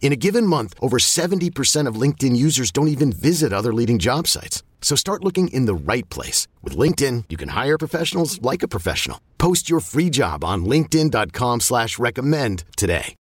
In 0.00 0.12
a 0.12 0.16
given 0.16 0.46
month, 0.46 0.74
over 0.80 0.98
70% 0.98 1.88
of 1.88 1.94
LinkedIn 1.94 2.36
users 2.36 2.70
don't 2.70 2.88
even 2.88 3.10
visit 3.10 3.52
other 3.54 3.72
leading 3.72 3.98
job 3.98 4.28
sites. 4.28 4.62
So 4.82 4.94
start 4.94 5.24
looking 5.24 5.48
in 5.48 5.64
the 5.64 5.74
right 5.74 6.06
place. 6.10 6.46
With 6.62 6.76
LinkedIn, 6.76 7.24
you 7.30 7.38
can 7.38 7.48
hire 7.48 7.78
professionals 7.78 8.40
like 8.42 8.62
a 8.62 8.68
professional. 8.68 9.18
Post 9.38 9.68
your 9.70 9.80
free 9.80 10.10
job 10.10 10.44
on 10.44 10.66
linkedin.com 10.66 11.60
slash 11.60 11.98
recommend 11.98 12.64
today. 12.76 13.14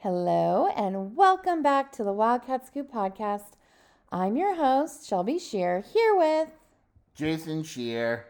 Hello 0.00 0.68
and 0.76 1.16
welcome 1.16 1.62
back 1.62 1.90
to 1.92 2.04
the 2.04 2.12
Wildcat 2.12 2.66
Scoop 2.66 2.92
podcast. 2.92 3.52
I'm 4.10 4.36
your 4.36 4.54
host, 4.56 5.08
Shelby 5.08 5.38
Shear, 5.38 5.80
here 5.94 6.14
with, 6.16 6.50
Jason 7.14 7.62
Shear. 7.62 8.26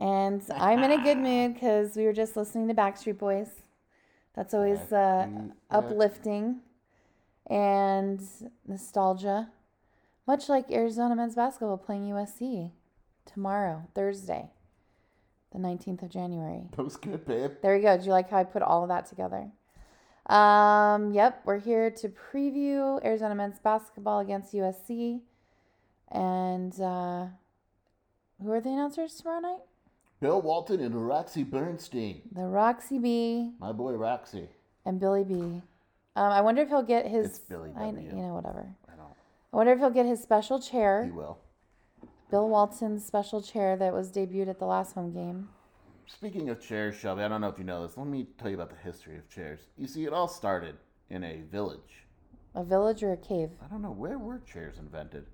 and 0.00 0.42
I'm 0.56 0.82
in 0.84 0.92
a 0.92 1.02
good 1.02 1.18
mood 1.18 1.52
because 1.54 1.96
we 1.96 2.04
were 2.06 2.12
just 2.14 2.34
listening 2.34 2.68
to 2.68 2.74
Backstreet 2.74 3.18
Boys. 3.18 3.48
That's 4.34 4.54
always 4.54 4.92
uh, 4.92 5.28
uplifting 5.70 6.60
and 7.46 8.20
nostalgia. 8.66 9.50
Much 10.26 10.48
like 10.48 10.70
Arizona 10.70 11.14
men's 11.16 11.34
basketball 11.34 11.76
playing 11.76 12.04
USC 12.04 12.70
tomorrow, 13.26 13.88
Thursday, 13.94 14.50
the 15.52 15.58
19th 15.58 16.02
of 16.02 16.10
January. 16.10 16.62
That 16.76 16.82
was 16.82 16.96
good, 16.96 17.26
babe. 17.26 17.52
There 17.60 17.76
you 17.76 17.82
go. 17.82 17.98
Do 17.98 18.04
you 18.04 18.12
like 18.12 18.30
how 18.30 18.38
I 18.38 18.44
put 18.44 18.62
all 18.62 18.82
of 18.82 18.88
that 18.88 19.06
together? 19.06 19.50
Um, 20.26 21.12
yep, 21.12 21.42
we're 21.44 21.58
here 21.58 21.90
to 21.90 22.08
preview 22.08 23.04
Arizona 23.04 23.34
men's 23.34 23.58
basketball 23.58 24.20
against 24.20 24.54
USC. 24.54 25.20
And 26.10 26.80
uh, 26.80 27.26
who 28.42 28.52
are 28.52 28.60
the 28.60 28.70
announcers 28.70 29.14
tomorrow 29.14 29.40
night? 29.40 29.60
Bill 30.22 30.40
Walton 30.40 30.78
and 30.78 30.94
Roxy 30.94 31.42
Bernstein. 31.42 32.22
The 32.30 32.46
Roxy 32.46 33.00
B 33.00 33.50
My 33.58 33.72
boy 33.72 33.94
Roxy. 33.94 34.46
and 34.86 35.00
Billy 35.00 35.24
B. 35.24 35.34
Um, 35.34 35.62
I 36.14 36.40
wonder 36.40 36.62
if 36.62 36.68
he'll 36.68 36.84
get 36.84 37.08
his. 37.08 37.26
It's 37.26 37.38
Billy 37.40 37.72
I, 37.76 37.86
W. 37.86 38.08
you 38.08 38.22
know, 38.22 38.34
whatever. 38.34 38.68
I 38.86 38.94
don't. 38.94 39.08
I 39.52 39.56
wonder 39.56 39.72
if 39.72 39.80
he'll 39.80 39.90
get 39.90 40.06
his 40.06 40.22
special 40.22 40.60
chair. 40.60 41.06
He 41.06 41.10
will. 41.10 41.38
Bill 42.30 42.48
Walton's 42.48 43.04
special 43.04 43.42
chair 43.42 43.76
that 43.76 43.92
was 43.92 44.12
debuted 44.12 44.46
at 44.48 44.60
the 44.60 44.64
last 44.64 44.94
home 44.94 45.12
game. 45.12 45.48
Speaking 46.06 46.50
of 46.50 46.60
chairs, 46.60 46.94
Shelby, 46.94 47.24
I 47.24 47.28
don't 47.28 47.40
know 47.40 47.48
if 47.48 47.58
you 47.58 47.64
know 47.64 47.84
this. 47.84 47.96
Let 47.96 48.06
me 48.06 48.28
tell 48.38 48.48
you 48.48 48.54
about 48.54 48.70
the 48.70 48.76
history 48.76 49.16
of 49.18 49.28
chairs. 49.28 49.58
You 49.76 49.88
see, 49.88 50.04
it 50.04 50.12
all 50.12 50.28
started 50.28 50.76
in 51.10 51.24
a 51.24 51.40
village. 51.50 52.06
A 52.54 52.62
village 52.62 53.02
or 53.02 53.12
a 53.12 53.16
cave? 53.16 53.50
I 53.60 53.66
don't 53.66 53.82
know 53.82 53.90
where 53.90 54.18
were 54.18 54.40
chairs 54.46 54.78
invented. 54.78 55.26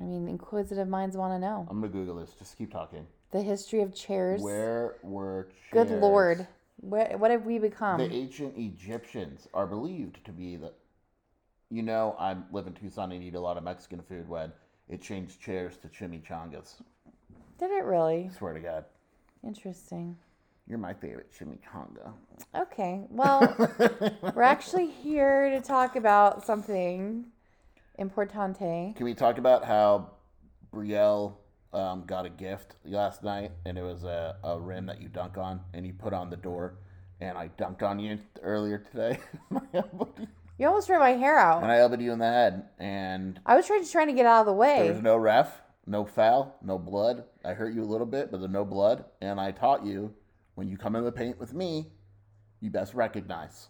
I 0.00 0.04
mean, 0.04 0.26
inquisitive 0.26 0.88
minds 0.88 1.16
want 1.16 1.32
to 1.32 1.38
know 1.38 1.68
I'm 1.70 1.80
gonna 1.80 1.92
Google 1.92 2.16
this. 2.16 2.34
Just 2.36 2.58
keep 2.58 2.72
talking. 2.72 3.06
The 3.30 3.42
history 3.42 3.80
of 3.80 3.94
chairs. 3.94 4.40
Where 4.40 4.96
were 5.02 5.48
chairs? 5.70 5.88
Good 5.88 6.00
lord, 6.00 6.46
where, 6.76 7.16
what 7.16 7.30
have 7.30 7.44
we 7.44 7.58
become? 7.58 7.98
The 7.98 8.12
ancient 8.12 8.56
Egyptians 8.56 9.48
are 9.54 9.66
believed 9.66 10.24
to 10.24 10.32
be 10.32 10.56
the. 10.56 10.72
You 11.68 11.82
know, 11.82 12.14
I 12.18 12.36
live 12.52 12.68
in 12.68 12.74
Tucson 12.74 13.10
and 13.10 13.24
eat 13.24 13.34
a 13.34 13.40
lot 13.40 13.56
of 13.56 13.64
Mexican 13.64 14.00
food 14.00 14.28
when 14.28 14.52
it 14.88 15.02
changed 15.02 15.40
chairs 15.40 15.76
to 15.78 15.88
chimichangas. 15.88 16.74
Did 17.58 17.72
it 17.72 17.84
really? 17.84 18.30
Swear 18.38 18.54
to 18.54 18.60
God. 18.60 18.84
Interesting. 19.44 20.16
You're 20.68 20.78
my 20.78 20.94
favorite 20.94 21.32
chimichanga. 21.32 22.12
Okay, 22.54 23.06
well, 23.10 23.54
we're 24.34 24.42
actually 24.42 24.86
here 25.02 25.50
to 25.50 25.60
talk 25.60 25.96
about 25.96 26.44
something 26.44 27.26
importante. 27.98 28.96
Can 28.96 29.04
we 29.04 29.14
talk 29.14 29.38
about 29.38 29.64
how 29.64 30.10
Brielle 30.72 31.34
um, 31.76 32.04
got 32.06 32.24
a 32.24 32.30
gift 32.30 32.76
last 32.84 33.22
night 33.22 33.52
and 33.66 33.76
it 33.76 33.82
was 33.82 34.04
a, 34.04 34.36
a 34.42 34.58
rim 34.58 34.86
that 34.86 35.00
you 35.00 35.08
dunk 35.08 35.36
on 35.36 35.60
and 35.74 35.86
you 35.86 35.92
put 35.92 36.12
on 36.12 36.30
the 36.30 36.36
door 36.36 36.78
and 37.20 37.36
I 37.36 37.48
dunked 37.58 37.82
on 37.82 37.98
you 37.98 38.18
earlier 38.42 38.78
today. 38.78 39.18
You 40.58 40.68
almost 40.68 40.88
ripped 40.88 41.00
my 41.00 41.10
hair 41.10 41.38
out. 41.38 41.62
and 41.62 41.70
I 41.70 41.80
elbowed 41.80 42.00
you 42.00 42.12
in 42.12 42.18
the 42.18 42.24
head 42.24 42.70
and 42.78 43.38
I 43.44 43.56
was 43.56 43.66
trying 43.66 43.84
to 43.84 43.90
trying 43.92 44.06
to 44.06 44.14
get 44.14 44.24
out 44.24 44.40
of 44.40 44.46
the 44.46 44.54
way. 44.54 44.90
was 44.90 45.02
no 45.02 45.16
ref, 45.18 45.52
no 45.86 46.06
foul, 46.06 46.56
no 46.62 46.78
blood. 46.78 47.24
I 47.44 47.52
hurt 47.52 47.74
you 47.74 47.82
a 47.82 47.84
little 47.84 48.06
bit, 48.06 48.30
but 48.30 48.40
there's 48.40 48.50
no 48.50 48.64
blood. 48.64 49.04
And 49.20 49.38
I 49.38 49.50
taught 49.50 49.84
you 49.84 50.14
when 50.54 50.66
you 50.66 50.78
come 50.78 50.96
in 50.96 51.04
the 51.04 51.12
paint 51.12 51.38
with 51.38 51.52
me, 51.52 51.92
you 52.60 52.70
best 52.70 52.94
recognize. 52.94 53.68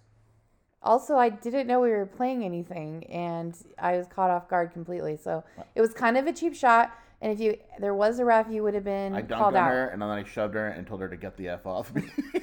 Also, 0.81 1.17
I 1.17 1.29
didn't 1.29 1.67
know 1.67 1.81
we 1.81 1.91
were 1.91 2.07
playing 2.07 2.45
anything, 2.45 3.05
and 3.07 3.57
I 3.79 3.97
was 3.97 4.07
caught 4.07 4.31
off 4.31 4.49
guard 4.49 4.73
completely. 4.73 5.17
So 5.17 5.43
it 5.75 5.81
was 5.81 5.93
kind 5.93 6.17
of 6.17 6.29
a 6.29 6.33
cheap 6.33 6.55
shot. 6.55 6.93
And 7.23 7.33
if 7.33 7.41
you 7.41 7.57
there 7.79 7.95
was 7.95 8.19
a 8.19 8.25
ref, 8.25 8.47
you 8.51 8.63
would 8.63 8.75
have 8.75 8.85
been 8.85 9.15
I 9.15 9.23
dunked 9.23 9.39
called 9.39 9.55
on 9.55 9.65
out. 9.65 9.71
her 9.71 9.89
and 9.89 10.01
then 10.03 10.09
I 10.09 10.23
shoved 10.25 10.55
her 10.55 10.69
and 10.69 10.87
told 10.87 11.01
her 11.01 11.09
to 11.09 11.17
get 11.17 11.37
the 11.37 11.49
F 11.49 11.67
off 11.67 11.95
me. 11.95 12.05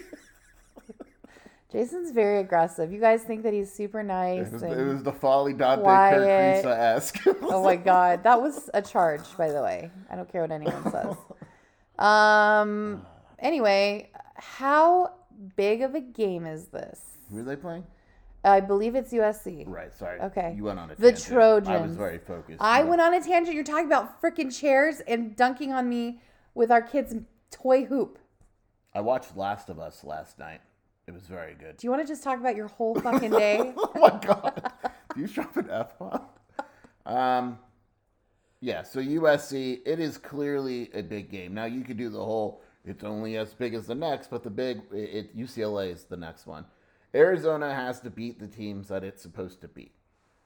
Jason's 1.72 2.12
very 2.12 2.40
aggressive. 2.40 2.92
You 2.92 3.00
guys 3.00 3.24
think 3.24 3.42
that 3.44 3.54
he's 3.54 3.72
super 3.72 4.04
nice. 4.04 4.48
it, 4.48 4.54
was, 4.54 4.62
and- 4.64 4.80
it 4.80 4.84
was 4.84 5.04
the 5.04 5.12
Folly 5.12 5.54
Dante. 5.54 5.84
Kurt 5.84 6.66
esque. 6.66 7.20
Oh 7.42 7.64
my 7.64 7.76
god, 7.76 8.24
that 8.24 8.40
was 8.40 8.70
a 8.76 8.82
charge, 8.82 9.36
by 9.38 9.52
the 9.52 9.62
way. 9.62 9.90
I 10.10 10.16
don't 10.16 10.32
care 10.32 10.42
what 10.42 10.52
anyone 10.52 10.92
says. 10.92 11.16
Um. 11.98 13.06
Anyway, 13.40 14.10
how 14.38 15.16
big 15.58 15.82
of 15.82 15.96
a 15.96 16.00
game 16.00 16.46
is 16.46 16.68
this? 16.68 17.02
Who 17.30 17.40
are 17.40 17.44
they 17.44 17.58
playing? 17.58 17.84
I 18.44 18.60
believe 18.60 18.96
it's 18.96 19.14
USC. 19.14 19.64
Right, 19.68 19.94
sorry. 19.94 20.20
Okay. 20.20 20.54
You 20.56 20.66
went 20.66 20.80
on 20.80 20.92
a 20.92 20.96
The 20.96 21.14
tangent. 21.14 21.68
I 21.68 21.82
was 21.82 21.96
very 21.96 22.18
focused. 22.18 22.62
I 22.62 22.82
but- 22.82 22.90
went 22.90 23.02
on 23.02 23.14
a 23.14 23.22
tangent. 23.22 23.56
You're 23.56 23.64
talking 23.64 23.86
about 23.86 24.22
freaking 24.22 24.58
chairs 24.58 25.00
and 25.08 25.36
dunking 25.36 25.72
on 25.72 25.88
me 25.88 26.22
with 26.54 26.72
our 26.72 26.82
kids' 26.82 27.16
toy 27.52 27.86
hoop. 27.86 28.20
I 28.94 29.02
watched 29.02 29.36
Last 29.38 29.70
of 29.70 29.80
Us 29.80 30.04
last 30.04 30.38
night. 30.38 30.62
It 31.08 31.14
was 31.14 31.24
very 31.24 31.56
good. 31.56 31.78
Do 31.78 31.88
you 31.88 31.92
want 31.92 32.02
to 32.04 32.08
just 32.08 32.24
talk 32.24 32.40
about 32.40 32.56
your 32.56 32.68
whole 32.68 32.96
fucking 32.96 33.32
day? 33.32 33.74
oh 33.78 33.92
my 33.96 34.20
god. 34.26 34.72
Do 35.14 35.22
you 35.22 35.28
drop 35.28 35.56
an 35.58 35.70
F 35.70 35.98
bomb? 36.00 36.22
Um 37.06 37.60
yeah, 38.62 38.82
so 38.84 39.02
USC, 39.02 39.82
it 39.86 40.00
is 40.00 40.18
clearly 40.18 40.90
a 40.94 41.02
big 41.02 41.30
game. 41.30 41.54
Now 41.54 41.66
you 41.66 41.82
could 41.82 41.98
do 41.98 42.10
the 42.10 42.24
whole 42.24 42.62
it's 42.86 43.04
only 43.04 43.36
as 43.38 43.54
big 43.54 43.74
as 43.74 43.88
the 43.88 43.96
next, 43.96 44.30
but 44.30 44.44
the 44.44 44.50
big 44.50 44.82
it 44.94 45.36
UCLA 45.38 45.92
is 45.92 46.04
the 46.04 46.18
next 46.18 46.48
one. 46.48 46.66
Arizona 47.16 47.74
has 47.74 48.00
to 48.02 48.10
beat 48.10 48.40
the 48.40 48.48
teams 48.48 48.88
that 48.88 49.04
it's 49.04 49.22
supposed 49.22 49.62
to 49.62 49.68
beat. 49.68 49.94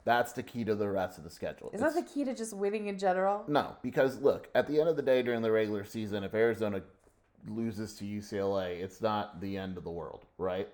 That's 0.06 0.32
the 0.34 0.44
key 0.44 0.64
to 0.64 0.76
the 0.76 0.90
rest 0.90 1.18
of 1.18 1.24
the 1.24 1.30
schedule. 1.30 1.70
Is 1.74 1.82
that 1.82 1.94
the 1.94 2.02
key 2.02 2.24
to 2.26 2.34
just 2.34 2.54
winning 2.54 2.88
in 2.88 2.98
general? 2.98 3.44
No, 3.48 3.76
because 3.82 4.20
look, 4.20 4.48
at 4.56 4.68
the 4.68 4.80
end 4.80 4.90
of 4.90 4.96
the 4.96 5.02
day 5.02 5.22
during 5.22 5.42
the 5.42 5.52
regular 5.52 5.84
season, 5.84 6.24
if 6.24 6.34
Arizona 6.34 6.82
loses 7.48 7.96
to 7.96 8.06
UCLA, 8.06 8.82
it's 8.82 9.02
not 9.02 9.42
the 9.42 9.58
end 9.58 9.78
of 9.78 9.84
the 9.84 9.92
world, 9.92 10.26
right? 10.38 10.70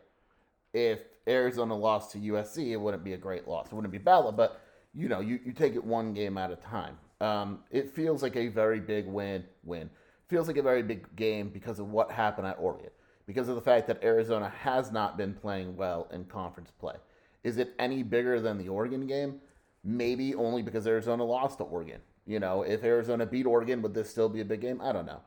If 0.74 1.00
Arizona 1.28 1.76
lost 1.76 2.12
to 2.12 2.20
USC, 2.20 2.72
it 2.72 2.78
wouldn't 2.78 3.04
be 3.04 3.14
a 3.14 3.18
great 3.18 3.48
loss. 3.48 3.68
It 3.68 3.74
wouldn't 3.74 3.92
be 3.92 3.98
bad, 3.98 4.36
but 4.36 4.62
you 4.94 5.10
know, 5.10 5.20
you, 5.20 5.40
you 5.44 5.52
take 5.52 5.76
it 5.76 5.84
one 5.84 6.14
game 6.14 6.38
at 6.38 6.52
a 6.52 6.56
time. 6.56 6.98
Um, 7.20 7.60
it 7.72 7.90
feels 7.90 8.22
like 8.22 8.36
a 8.36 8.48
very 8.48 8.80
big 8.80 9.08
win. 9.08 9.44
Win 9.64 9.90
feels 10.34 10.48
like 10.48 10.58
a 10.58 10.64
very 10.64 10.82
big 10.82 11.16
game 11.16 11.50
because 11.50 11.80
of 11.80 11.90
what 11.90 12.12
happened 12.12 12.48
at 12.48 12.58
Oregon, 12.60 12.90
because 13.26 13.50
of 13.50 13.56
the 13.56 13.62
fact 13.62 13.88
that 13.88 14.04
Arizona 14.04 14.50
has 14.62 14.92
not 14.92 15.18
been 15.18 15.34
playing 15.34 15.76
well 15.76 16.08
in 16.12 16.26
conference 16.26 16.72
play. 16.80 16.96
Is 17.44 17.58
it 17.58 17.74
any 17.80 18.04
bigger 18.04 18.40
than 18.40 18.58
the 18.58 18.70
Oregon 18.70 19.08
game? 19.08 19.40
Maybe 19.84 20.34
only 20.36 20.62
because 20.62 20.88
Arizona 20.88 21.24
lost 21.24 21.58
to 21.58 21.66
Oregon. 21.66 22.02
You 22.26 22.40
know, 22.40 22.64
if 22.64 22.84
Arizona 22.84 23.26
beat 23.26 23.46
Oregon, 23.46 23.82
would 23.82 23.94
this 23.94 24.10
still 24.10 24.30
be 24.30 24.42
a 24.42 24.46
big 24.46 24.62
game? 24.62 24.80
I 24.82 24.94
don't 24.94 25.06
know. 25.06 25.22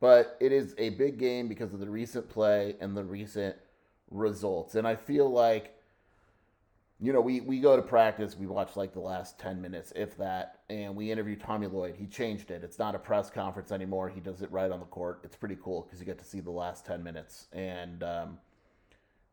But 0.00 0.36
it 0.40 0.52
is 0.52 0.74
a 0.78 0.90
big 0.90 1.18
game 1.18 1.48
because 1.48 1.72
of 1.72 1.80
the 1.80 1.88
recent 1.88 2.28
play 2.28 2.76
and 2.80 2.96
the 2.96 3.04
recent 3.04 3.56
results. 4.10 4.74
And 4.74 4.86
I 4.86 4.96
feel 4.96 5.30
like 5.30 5.74
you 7.02 7.12
know, 7.12 7.20
we, 7.20 7.40
we 7.40 7.58
go 7.58 7.74
to 7.74 7.82
practice, 7.82 8.36
we 8.38 8.46
watch 8.46 8.76
like 8.76 8.92
the 8.92 9.00
last 9.00 9.36
10 9.40 9.60
minutes, 9.60 9.92
if 9.96 10.16
that, 10.18 10.60
and 10.70 10.94
we 10.94 11.10
interview 11.10 11.34
Tommy 11.34 11.66
Lloyd. 11.66 11.96
He 11.96 12.06
changed 12.06 12.52
it. 12.52 12.62
It's 12.62 12.78
not 12.78 12.94
a 12.94 12.98
press 12.98 13.28
conference 13.28 13.72
anymore. 13.72 14.08
He 14.08 14.20
does 14.20 14.40
it 14.40 14.52
right 14.52 14.70
on 14.70 14.78
the 14.78 14.86
court. 14.86 15.18
It's 15.24 15.34
pretty 15.34 15.56
cool 15.60 15.82
because 15.82 15.98
you 15.98 16.06
get 16.06 16.20
to 16.20 16.24
see 16.24 16.38
the 16.38 16.52
last 16.52 16.86
10 16.86 17.02
minutes. 17.02 17.48
And 17.52 18.04
um, 18.04 18.38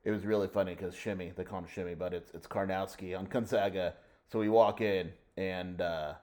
it 0.03 0.09
was 0.09 0.25
really 0.25 0.47
funny 0.47 0.73
because 0.73 0.95
Shimmy, 0.95 1.31
they 1.35 1.43
call 1.43 1.59
him 1.59 1.67
Shimmy, 1.71 1.93
but 1.93 2.11
it's, 2.11 2.31
it's 2.33 2.47
Karnowski 2.47 3.15
on 3.15 3.25
Gonzaga. 3.25 3.93
So 4.31 4.39
we 4.39 4.49
walk 4.49 4.81
in, 4.81 5.11
and 5.37 5.79
uh, 5.79 6.13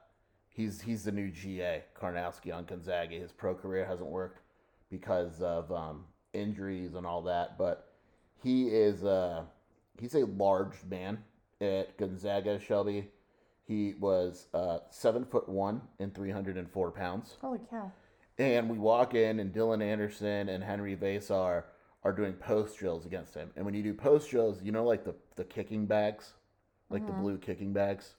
he's, 0.49 0.81
he's 0.81 1.05
the 1.05 1.13
new 1.13 1.31
GA, 1.31 1.85
Karnowski 1.97 2.53
on 2.53 2.65
Gonzaga. 2.65 3.15
His 3.15 3.31
pro 3.31 3.55
career 3.55 3.85
hasn't 3.85 4.09
worked 4.09 4.41
because 4.91 5.41
of 5.41 5.71
um, 5.71 6.03
injuries 6.33 6.95
and 6.95 7.05
all 7.05 7.21
that, 7.21 7.57
but 7.57 7.93
he 8.43 8.67
is 8.67 9.05
uh, 9.05 9.43
he's 9.97 10.13
a 10.13 10.25
large 10.25 10.75
man 10.89 11.19
at 11.61 11.97
Gonzaga, 11.97 12.59
Shelby. 12.59 13.09
He 13.63 13.95
was 13.99 14.47
uh, 14.53 14.79
seven 14.89 15.25
foot 15.25 15.49
one 15.49 15.81
and 15.99 16.13
304 16.13 16.91
pounds. 16.91 17.35
Holy 17.41 17.59
cow. 17.69 17.91
And 18.37 18.69
we 18.69 18.77
walk 18.77 19.15
in, 19.15 19.39
and 19.39 19.51
Dylan 19.53 19.81
Anderson 19.81 20.49
and 20.49 20.63
Henri 20.63 20.95
Veesaar 20.95 21.63
are 22.03 22.11
doing 22.13 22.33
post 22.33 22.77
drills 22.77 23.05
against 23.05 23.33
him. 23.33 23.49
And 23.55 23.65
when 23.65 23.73
you 23.73 23.83
do 23.83 23.93
post 23.93 24.29
drills, 24.29 24.61
you 24.63 24.71
know, 24.71 24.85
like 24.85 25.03
the, 25.03 25.15
the 25.35 25.43
kicking 25.43 25.85
bags, 25.85 26.33
like 26.89 27.05
the 27.05 27.11
blue 27.11 27.37
kicking 27.37 27.73
bags, 27.73 28.13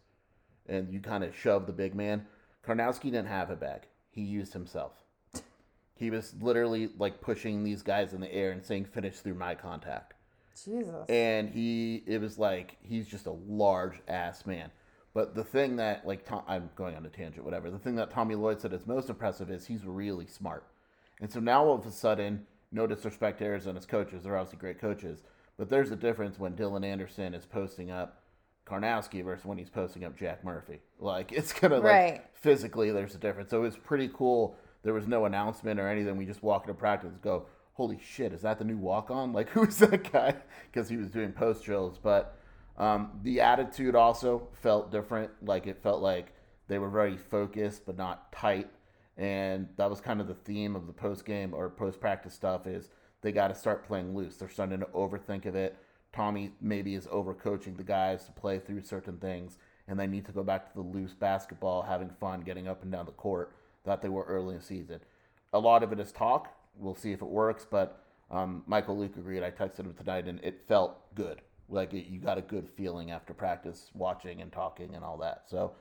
and 0.68 0.92
you 0.92 1.00
kind 1.00 1.24
of 1.24 1.34
shove 1.34 1.66
the 1.66 1.72
big 1.72 1.94
man. 1.94 2.26
Karnowski 2.66 3.04
didn't 3.04 3.28
have 3.28 3.50
a 3.50 3.56
bag, 3.56 3.82
he 4.10 4.22
used 4.22 4.52
himself. 4.52 4.92
He 5.94 6.10
was 6.10 6.32
literally 6.40 6.90
like 6.96 7.20
pushing 7.20 7.64
these 7.64 7.82
guys 7.82 8.12
in 8.12 8.20
the 8.20 8.32
air 8.32 8.52
and 8.52 8.64
saying, 8.64 8.84
finish 8.84 9.16
through 9.16 9.34
my 9.34 9.56
contact 9.56 10.14
Jesus. 10.64 11.04
and 11.08 11.48
he 11.50 12.02
it 12.06 12.20
was 12.20 12.38
like 12.38 12.76
he's 12.82 13.06
just 13.06 13.26
a 13.26 13.32
large 13.48 14.00
ass 14.08 14.46
man. 14.46 14.70
But 15.14 15.34
the 15.34 15.44
thing 15.44 15.76
that 15.76 16.06
like 16.06 16.24
Tom, 16.24 16.42
i'm 16.46 16.70
going 16.76 16.94
on 16.96 17.04
a 17.06 17.08
tangent 17.08 17.44
whatever. 17.44 17.70
The 17.70 17.78
thing 17.78 17.96
that 17.96 18.10
tommy 18.10 18.34
lloyd 18.34 18.60
said 18.60 18.72
is 18.72 18.86
most 18.86 19.08
impressive 19.10 19.50
is 19.50 19.66
he's 19.66 19.84
really 19.84 20.26
smart. 20.26 20.64
And 21.20 21.30
so 21.32 21.40
now 21.40 21.64
all 21.64 21.74
of 21.74 21.86
a 21.86 21.90
sudden 21.90 22.46
no 22.70 22.86
disrespect 22.86 23.38
to 23.38 23.44
arizona's 23.44 23.86
coaches 23.86 24.22
they're 24.24 24.36
obviously 24.36 24.58
great 24.58 24.78
coaches 24.80 25.22
but 25.56 25.68
there's 25.70 25.90
a 25.90 25.96
difference 25.96 26.38
when 26.38 26.52
dylan 26.52 26.84
anderson 26.84 27.32
is 27.34 27.46
posting 27.46 27.90
up 27.90 28.22
karnowski 28.66 29.24
versus 29.24 29.46
when 29.46 29.56
he's 29.58 29.70
posting 29.70 30.04
up 30.04 30.16
jack 30.16 30.44
murphy. 30.44 30.80
Like 31.00 31.32
it's 31.38 31.52
gonna 31.52 31.76
like 31.76 31.84
Right. 31.84 32.24
physically 32.34 32.90
there's 32.92 33.14
a 33.14 33.18
difference. 33.18 33.50
So 33.50 33.64
it's 33.64 33.76
pretty 33.76 34.10
cool. 34.12 34.56
There 34.84 34.94
was 34.94 35.06
no 35.08 35.24
announcement 35.24 35.80
or 35.80 35.88
anything. 35.88 36.16
We 36.16 36.26
just 36.26 36.42
walk 36.42 36.64
into 36.64 36.74
practice 36.74 37.10
and 37.12 37.22
go 37.22 37.46
holy 37.78 37.98
shit 38.02 38.32
is 38.32 38.42
that 38.42 38.58
the 38.58 38.64
new 38.64 38.76
walk 38.76 39.08
on 39.08 39.32
like 39.32 39.48
who 39.50 39.64
is 39.64 39.78
that 39.78 40.12
guy? 40.12 40.34
Because 40.70 40.88
he 40.88 40.96
was 40.96 41.08
doing 41.08 41.32
post 41.32 41.64
drills 41.64 41.96
but 41.96 42.36
um, 42.76 43.10
the 43.22 43.40
attitude 43.40 43.94
also 43.94 44.48
felt 44.62 44.92
different. 44.92 45.30
Like 45.42 45.66
it 45.66 45.82
felt 45.82 46.02
like 46.02 46.32
they 46.66 46.78
were 46.78 46.90
very 46.90 47.16
focused 47.16 47.86
but 47.86 47.96
not 47.96 48.32
tight. 48.32 48.68
And 49.16 49.68
that 49.76 49.88
was 49.88 50.00
kind 50.00 50.20
of 50.20 50.26
the 50.28 50.34
theme 50.34 50.76
of 50.76 50.86
the 50.86 50.92
post 50.92 51.24
game 51.24 51.54
or 51.54 51.70
post 51.70 52.00
practice 52.00 52.34
stuff 52.34 52.66
is 52.66 52.90
they 53.20 53.32
got 53.32 53.48
to 53.48 53.54
start 53.54 53.86
playing 53.86 54.14
loose. 54.14 54.36
They're 54.36 54.48
starting 54.48 54.80
to 54.80 54.86
overthink 54.86 55.46
of 55.46 55.54
it. 55.54 55.76
Tommy 56.12 56.50
maybe 56.60 56.94
is 56.94 57.06
overcoaching 57.06 57.76
the 57.76 57.84
guys 57.84 58.24
to 58.24 58.32
play 58.32 58.58
through 58.58 58.82
certain 58.82 59.18
things 59.18 59.58
and 59.86 59.98
they 59.98 60.06
need 60.06 60.26
to 60.26 60.32
go 60.32 60.42
back 60.42 60.68
to 60.68 60.74
the 60.74 60.88
loose 60.88 61.14
basketball 61.14 61.82
having 61.82 62.10
fun 62.20 62.40
getting 62.40 62.66
up 62.66 62.82
and 62.82 62.90
down 62.90 63.06
the 63.06 63.12
court 63.12 63.54
that 63.84 64.02
they 64.02 64.08
were 64.08 64.24
early 64.24 64.54
in 64.54 64.60
the 64.60 64.66
season. 64.66 65.00
A 65.52 65.58
lot 65.58 65.84
of 65.84 65.92
it 65.92 66.00
is 66.00 66.10
talk 66.10 66.57
we'll 66.78 66.94
see 66.94 67.12
if 67.12 67.22
it 67.22 67.28
works 67.28 67.66
but 67.70 68.04
um, 68.30 68.62
michael 68.66 68.98
luke 68.98 69.16
agreed 69.16 69.42
i 69.42 69.50
texted 69.50 69.80
him 69.80 69.94
tonight 69.94 70.26
and 70.26 70.40
it 70.42 70.62
felt 70.66 71.14
good 71.14 71.40
like 71.68 71.92
it, 71.92 72.06
you 72.06 72.18
got 72.18 72.38
a 72.38 72.42
good 72.42 72.68
feeling 72.76 73.10
after 73.10 73.34
practice 73.34 73.90
watching 73.94 74.40
and 74.40 74.52
talking 74.52 74.94
and 74.94 75.04
all 75.04 75.16
that 75.16 75.42
so 75.46 75.72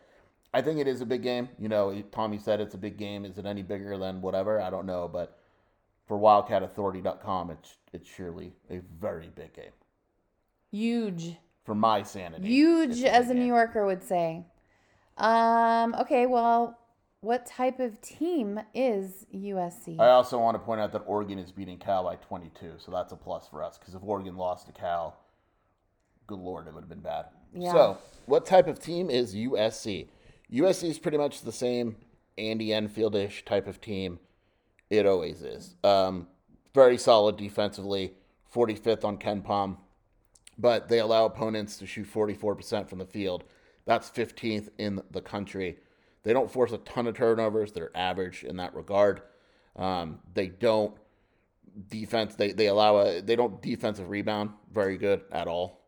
I 0.53 0.61
think 0.61 0.79
it 0.79 0.88
is 0.88 1.01
a 1.01 1.05
big 1.05 1.23
game. 1.23 1.49
You 1.59 1.69
know, 1.69 2.01
Tommy 2.11 2.38
said 2.38 2.61
it's 2.61 2.73
a 2.73 2.77
big 2.79 2.97
game. 2.97 3.25
Is 3.25 3.38
it 3.38 3.45
any 3.45 3.61
bigger 3.61 3.97
than 3.97 4.21
whatever? 4.21 4.61
I 4.61 4.69
don't 4.69 4.85
know, 4.85 5.07
but 5.07 5.38
for 6.07 6.17
WildcatAuthority.com, 6.17 7.51
it's 7.51 7.77
it's 7.93 8.09
surely 8.09 8.53
a 8.69 8.79
very 9.00 9.29
big 9.35 9.53
game. 9.53 9.71
Huge. 10.71 11.35
For 11.63 11.75
my 11.75 12.01
sanity, 12.01 12.47
Huge, 12.47 13.03
a 13.03 13.13
as 13.13 13.29
a 13.29 13.33
New. 13.33 13.45
Yorker 13.45 13.85
would 13.85 14.01
say. 14.01 14.45
Um, 15.17 15.93
okay, 15.95 16.25
well, 16.25 16.79
what 17.21 17.45
type 17.45 17.79
of 17.79 17.99
team 18.01 18.59
is 18.73 19.25
USC? 19.33 19.99
I 19.99 20.09
also 20.09 20.39
want 20.39 20.55
to 20.55 20.59
point 20.59 20.79
out 20.79 20.91
that 20.91 21.03
Oregon 21.05 21.39
is 21.39 21.51
beating 21.51 21.77
Cal 21.77 22.03
by 22.03 22.15
22, 22.15 22.73
so 22.77 22.91
that's 22.91 23.11
a 23.11 23.15
plus 23.15 23.47
for 23.47 23.63
us. 23.63 23.77
Because 23.77 23.95
if 23.95 24.03
Oregon 24.03 24.37
lost 24.37 24.67
to 24.67 24.73
Cal, 24.73 25.17
good 26.27 26.39
lord, 26.39 26.67
it 26.67 26.73
would 26.73 26.81
have 26.81 26.89
been 26.89 26.99
bad. 26.99 27.25
Yeah. 27.53 27.71
So, 27.71 27.97
what 28.25 28.45
type 28.45 28.67
of 28.67 28.79
team 28.79 29.09
is 29.09 29.33
USC? 29.33 30.07
USC 30.53 30.89
is 30.89 30.99
pretty 30.99 31.17
much 31.17 31.41
the 31.41 31.51
same 31.51 31.95
Andy 32.37 32.73
Enfield-ish 32.73 33.45
type 33.45 33.67
of 33.67 33.81
team. 33.81 34.19
It 34.89 35.05
always 35.05 35.41
is. 35.41 35.75
Um, 35.83 36.27
very 36.73 36.97
solid 36.97 37.37
defensively, 37.37 38.13
45th 38.53 39.03
on 39.03 39.17
KenPom, 39.17 39.77
but 40.57 40.87
they 40.87 40.99
allow 40.99 41.25
opponents 41.25 41.77
to 41.77 41.87
shoot 41.87 42.11
44% 42.11 42.87
from 42.87 42.99
the 42.99 43.05
field. 43.05 43.43
That's 43.85 44.09
15th 44.09 44.69
in 44.77 45.01
the 45.11 45.21
country. 45.21 45.77
They 46.23 46.33
don't 46.33 46.51
force 46.51 46.71
a 46.71 46.77
ton 46.79 47.07
of 47.07 47.15
turnovers. 47.15 47.71
They're 47.71 47.95
average 47.95 48.43
in 48.43 48.57
that 48.57 48.75
regard. 48.75 49.21
Um, 49.75 50.19
they 50.33 50.47
don't 50.47 50.95
defense. 51.89 52.35
They, 52.35 52.51
they 52.51 52.67
allow 52.67 52.97
a. 52.97 53.21
They 53.21 53.35
don't 53.35 53.61
defensive 53.61 54.09
rebound 54.09 54.51
very 54.73 54.97
good 54.97 55.21
at 55.31 55.47
all. 55.47 55.81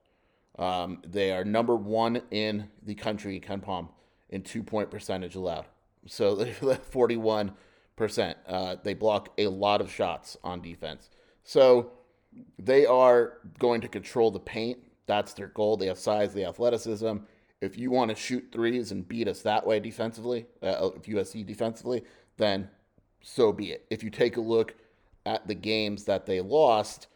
Um, 0.57 1.01
they 1.07 1.31
are 1.31 1.45
number 1.45 1.75
one 1.75 2.21
in 2.31 2.69
the 2.83 2.95
country, 2.95 3.39
KenPom, 3.39 3.89
in 4.29 4.41
two 4.43 4.61
point 4.61 4.91
percentage 4.91 5.35
allowed. 5.35 5.65
So 6.05 6.35
they're 6.35 6.53
41%. 6.53 7.53
Uh, 8.47 8.75
they 8.83 8.93
block 8.93 9.29
a 9.37 9.47
lot 9.47 9.81
of 9.81 9.91
shots 9.91 10.37
on 10.43 10.61
defense. 10.61 11.09
So 11.43 11.91
they 12.57 12.85
are 12.85 13.39
going 13.57 13.81
to 13.81 13.87
control 13.87 14.31
the 14.31 14.39
paint. 14.39 14.79
That's 15.07 15.33
their 15.33 15.47
goal. 15.47 15.77
They 15.77 15.87
have 15.87 15.97
size, 15.97 16.33
they 16.33 16.41
have 16.41 16.51
athleticism. 16.51 17.17
If 17.61 17.77
you 17.77 17.91
want 17.91 18.09
to 18.09 18.15
shoot 18.15 18.50
threes 18.51 18.91
and 18.91 19.07
beat 19.07 19.27
us 19.27 19.41
that 19.41 19.65
way 19.65 19.79
defensively, 19.79 20.45
uh, 20.63 20.91
if 20.95 21.03
USC 21.03 21.45
defensively, 21.45 22.03
then 22.38 22.69
so 23.21 23.51
be 23.51 23.71
it. 23.71 23.85
If 23.89 24.03
you 24.03 24.09
take 24.09 24.38
a 24.38 24.41
look 24.41 24.75
at 25.25 25.47
the 25.47 25.56
games 25.56 26.06
that 26.06 26.25
they 26.25 26.39
lost, 26.39 27.07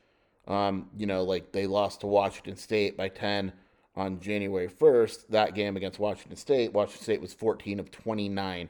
um, 0.47 0.89
you 0.97 1.05
know, 1.05 1.23
like 1.23 1.51
they 1.51 1.65
lost 1.65 2.01
to 2.01 2.07
Washington 2.07 2.57
State 2.57 2.97
by 2.97 3.07
10 3.07 3.53
on 3.95 4.19
January 4.19 4.67
1st. 4.67 5.27
That 5.29 5.55
game 5.55 5.77
against 5.77 5.99
Washington 5.99 6.35
State, 6.35 6.73
Washington 6.73 7.03
State 7.03 7.21
was 7.21 7.33
14 7.33 7.79
of 7.79 7.91
29 7.91 8.69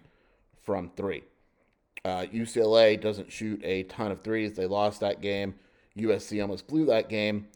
from 0.62 0.92
three. 0.96 1.24
Uh, 2.06 2.26
UCLA 2.34 3.00
doesn't 3.00 3.32
shoot 3.32 3.62
a 3.64 3.84
ton 3.84 4.12
of 4.12 4.22
threes. 4.22 4.54
They 4.54 4.66
lost 4.66 5.00
that 5.00 5.22
game. 5.22 5.56
USC 5.98 6.42
almost 6.42 6.68
blew 6.68 6.86
that 6.86 7.10
game. 7.10 7.48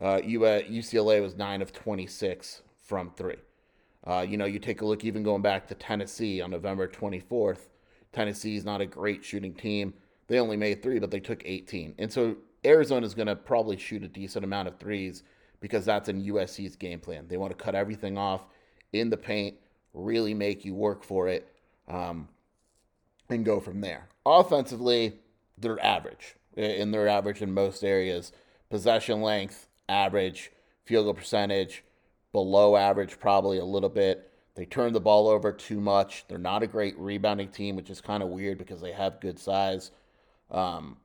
Uh, 0.00 0.18
UCLA 0.18 1.20
was 1.20 1.36
9 1.36 1.60
of 1.60 1.72
26 1.72 2.62
from 2.84 3.10
three. 3.10 3.36
Uh, 4.08 4.22
you 4.22 4.38
know, 4.38 4.46
you 4.46 4.58
take 4.58 4.80
a 4.80 4.86
look 4.86 5.04
even 5.04 5.22
going 5.22 5.42
back 5.42 5.66
to 5.68 5.74
Tennessee 5.74 6.40
on 6.40 6.50
November 6.50 6.88
24th. 6.88 7.68
Tennessee 8.12 8.56
is 8.56 8.64
not 8.64 8.80
a 8.80 8.86
great 8.86 9.22
shooting 9.22 9.52
team. 9.52 9.92
They 10.28 10.40
only 10.40 10.56
made 10.56 10.82
three, 10.82 10.98
but 10.98 11.10
they 11.10 11.20
took 11.20 11.42
18. 11.44 11.94
And 11.98 12.10
so 12.10 12.36
Arizona 12.64 13.04
is 13.04 13.12
going 13.12 13.26
to 13.28 13.36
probably 13.36 13.76
shoot 13.76 14.02
a 14.02 14.08
decent 14.08 14.44
amount 14.44 14.68
of 14.68 14.78
threes 14.78 15.24
because 15.60 15.84
that's 15.84 16.08
in 16.08 16.24
USC's 16.24 16.74
game 16.74 17.00
plan. 17.00 17.26
They 17.28 17.36
want 17.36 17.56
to 17.56 17.62
cut 17.62 17.74
everything 17.74 18.16
off 18.16 18.46
in 18.94 19.10
the 19.10 19.16
paint, 19.18 19.56
really 19.92 20.32
make 20.32 20.64
you 20.64 20.74
work 20.74 21.04
for 21.04 21.28
it, 21.28 21.52
um, 21.86 22.28
and 23.28 23.44
go 23.44 23.60
from 23.60 23.82
there. 23.82 24.08
Offensively, 24.24 25.16
they're 25.58 25.84
average, 25.84 26.34
and 26.56 26.94
they're 26.94 27.08
average 27.08 27.42
in 27.42 27.52
most 27.52 27.84
areas. 27.84 28.32
Possession 28.70 29.20
length, 29.20 29.66
average. 29.88 30.50
Field 30.84 31.04
goal 31.04 31.12
percentage, 31.12 31.84
below 32.32 32.76
average, 32.76 33.18
probably 33.18 33.58
a 33.58 33.64
little 33.64 33.88
bit. 33.88 34.32
They 34.54 34.64
turn 34.64 34.92
the 34.92 35.00
ball 35.00 35.28
over 35.28 35.52
too 35.52 35.80
much. 35.80 36.24
They're 36.28 36.38
not 36.38 36.62
a 36.62 36.66
great 36.66 36.98
rebounding 36.98 37.48
team, 37.48 37.76
which 37.76 37.90
is 37.90 38.00
kind 38.00 38.22
of 38.22 38.28
weird 38.28 38.58
because 38.58 38.80
they 38.80 38.92
have 38.92 39.20
good 39.20 39.38
size. 39.38 39.92
Um, 40.50 40.96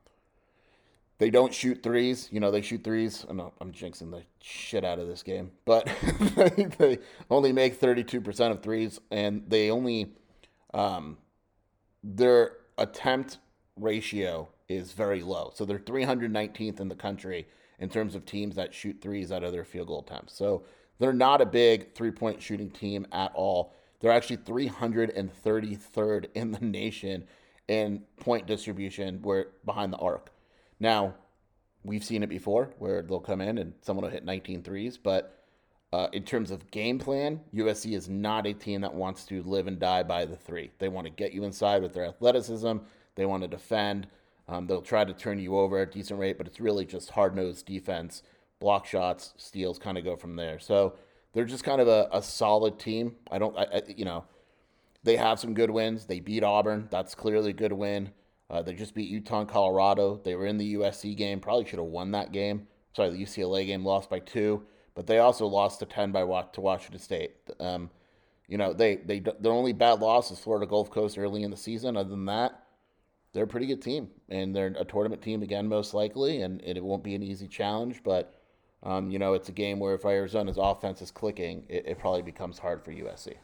they 1.18 1.30
don't 1.30 1.54
shoot 1.54 1.82
threes. 1.82 2.28
You 2.32 2.40
know, 2.40 2.50
they 2.50 2.60
shoot 2.60 2.82
threes. 2.82 3.24
I 3.30 3.32
know 3.32 3.52
I'm 3.60 3.72
jinxing 3.72 4.10
the 4.10 4.24
shit 4.40 4.84
out 4.84 4.98
of 4.98 5.06
this 5.06 5.22
game, 5.22 5.52
but 5.64 5.86
they 6.78 6.98
only 7.30 7.52
make 7.52 7.80
32% 7.80 8.50
of 8.50 8.62
threes, 8.62 9.00
and 9.10 9.44
they 9.48 9.70
only 9.70 10.12
um, 10.72 11.18
their 12.02 12.56
attempt 12.76 13.38
ratio 13.76 14.48
is 14.68 14.92
very 14.92 15.22
low. 15.22 15.52
So 15.54 15.64
they're 15.64 15.78
319th 15.78 16.80
in 16.80 16.88
the 16.88 16.94
country 16.94 17.46
in 17.78 17.88
terms 17.88 18.14
of 18.14 18.24
teams 18.26 18.56
that 18.56 18.74
shoot 18.74 18.98
threes 19.00 19.30
out 19.30 19.44
of 19.44 19.52
their 19.52 19.64
field 19.64 19.88
goal 19.88 20.04
attempts. 20.06 20.36
So 20.36 20.64
they're 20.98 21.12
not 21.12 21.40
a 21.40 21.46
big 21.46 21.94
three 21.94 22.10
point 22.10 22.42
shooting 22.42 22.70
team 22.70 23.06
at 23.12 23.32
all. 23.34 23.74
They're 24.00 24.12
actually 24.12 24.38
333rd 24.38 26.26
in 26.34 26.52
the 26.52 26.60
nation 26.64 27.26
in 27.68 28.02
point 28.16 28.46
distribution 28.46 29.22
where 29.22 29.46
behind 29.64 29.92
the 29.92 29.98
arc. 29.98 30.30
Now, 30.78 31.14
we've 31.84 32.04
seen 32.04 32.22
it 32.22 32.28
before 32.28 32.70
where 32.78 33.02
they'll 33.02 33.20
come 33.20 33.40
in 33.40 33.58
and 33.58 33.74
someone 33.82 34.04
will 34.04 34.10
hit 34.12 34.24
19 34.24 34.62
threes, 34.62 34.98
but 34.98 35.30
Uh, 35.92 36.08
in 36.12 36.24
terms 36.24 36.50
of 36.50 36.68
game 36.72 36.98
plan, 36.98 37.40
USC 37.52 37.94
is 37.94 38.08
not 38.08 38.48
a 38.48 38.52
team 38.52 38.80
that 38.80 38.92
wants 38.92 39.24
to 39.26 39.44
live 39.44 39.68
and 39.68 39.78
die 39.78 40.02
by 40.02 40.24
the 40.24 40.34
three. 40.34 40.72
They 40.80 40.88
want 40.88 41.06
to 41.06 41.12
get 41.12 41.32
you 41.32 41.44
inside 41.44 41.82
with 41.82 41.92
their 41.92 42.04
athleticism. 42.04 42.78
They 43.14 43.26
want 43.26 43.42
to 43.44 43.48
defend. 43.48 44.08
Um, 44.48 44.66
they'll 44.66 44.82
try 44.82 45.04
to 45.04 45.12
turn 45.14 45.38
you 45.38 45.56
over 45.56 45.78
at 45.78 45.88
a 45.90 45.92
decent 45.92 46.18
rate, 46.18 46.36
but 46.36 46.48
it's 46.48 46.58
really 46.58 46.84
just 46.84 47.10
hard 47.10 47.36
nosed 47.36 47.66
defense, 47.66 48.24
block 48.60 48.86
shots, 48.86 49.34
steals, 49.36 49.78
kind 49.78 49.98
of 49.98 50.04
go 50.04 50.16
from 50.16 50.36
there. 50.36 50.58
So 50.58 50.96
they're 51.32 51.44
just 51.44 51.64
kind 51.64 51.80
of 51.80 51.88
a, 51.88 52.08
a 52.12 52.22
solid 52.22 52.78
team. 52.78 53.16
I 53.30 53.38
don't, 53.38 53.56
I, 53.56 53.64
I, 53.64 53.82
you 53.94 54.04
know, 54.04 54.24
they 55.02 55.16
have 55.16 55.38
some 55.38 55.54
good 55.54 55.70
wins. 55.70 56.06
They 56.06 56.20
beat 56.20 56.42
Auburn. 56.42 56.88
That's 56.90 57.14
clearly 57.14 57.50
a 57.50 57.54
good 57.54 57.72
win. 57.72 58.10
Uh, 58.50 58.62
they 58.62 58.74
just 58.74 58.94
beat 58.94 59.08
Utah 59.08 59.40
and 59.40 59.48
Colorado. 59.48 60.20
They 60.22 60.34
were 60.34 60.46
in 60.46 60.58
the 60.58 60.74
USC 60.74 61.16
game. 61.16 61.40
Probably 61.40 61.64
should 61.64 61.78
have 61.78 61.88
won 61.88 62.12
that 62.12 62.32
game. 62.32 62.66
Sorry, 62.94 63.10
the 63.10 63.22
UCLA 63.22 63.66
game 63.66 63.84
lost 63.84 64.08
by 64.08 64.20
two, 64.20 64.62
but 64.94 65.06
they 65.06 65.18
also 65.18 65.46
lost 65.46 65.80
to 65.80 65.86
ten 65.86 66.12
by 66.12 66.20
to 66.20 66.60
Washington 66.60 67.00
State. 67.00 67.32
Um, 67.58 67.90
you 68.46 68.58
know, 68.58 68.72
they 68.72 68.96
they 68.96 69.18
their 69.18 69.52
only 69.52 69.72
bad 69.72 70.00
loss 70.00 70.30
is 70.30 70.38
Florida 70.38 70.66
Gulf 70.66 70.90
Coast 70.90 71.18
early 71.18 71.42
in 71.42 71.50
the 71.50 71.56
season. 71.56 71.96
Other 71.96 72.10
than 72.10 72.26
that, 72.26 72.62
they're 73.32 73.44
a 73.44 73.48
pretty 73.48 73.66
good 73.66 73.82
team, 73.82 74.10
and 74.28 74.54
they're 74.54 74.74
a 74.78 74.84
tournament 74.84 75.22
team 75.22 75.42
again, 75.42 75.66
most 75.66 75.92
likely, 75.92 76.42
and 76.42 76.62
it 76.62 76.82
won't 76.82 77.02
be 77.02 77.14
an 77.14 77.22
easy 77.22 77.48
challenge. 77.48 78.02
But 78.04 78.32
um, 78.84 79.10
you 79.10 79.18
know, 79.18 79.32
it's 79.32 79.48
a 79.48 79.52
game 79.52 79.80
where 79.80 79.94
if 79.94 80.04
Arizona's 80.04 80.58
offense 80.58 81.00
is 81.00 81.10
clicking, 81.10 81.64
it, 81.68 81.86
it 81.86 81.98
probably 81.98 82.22
becomes 82.22 82.58
hard 82.58 82.84
for 82.84 82.92
USC. 82.92 83.34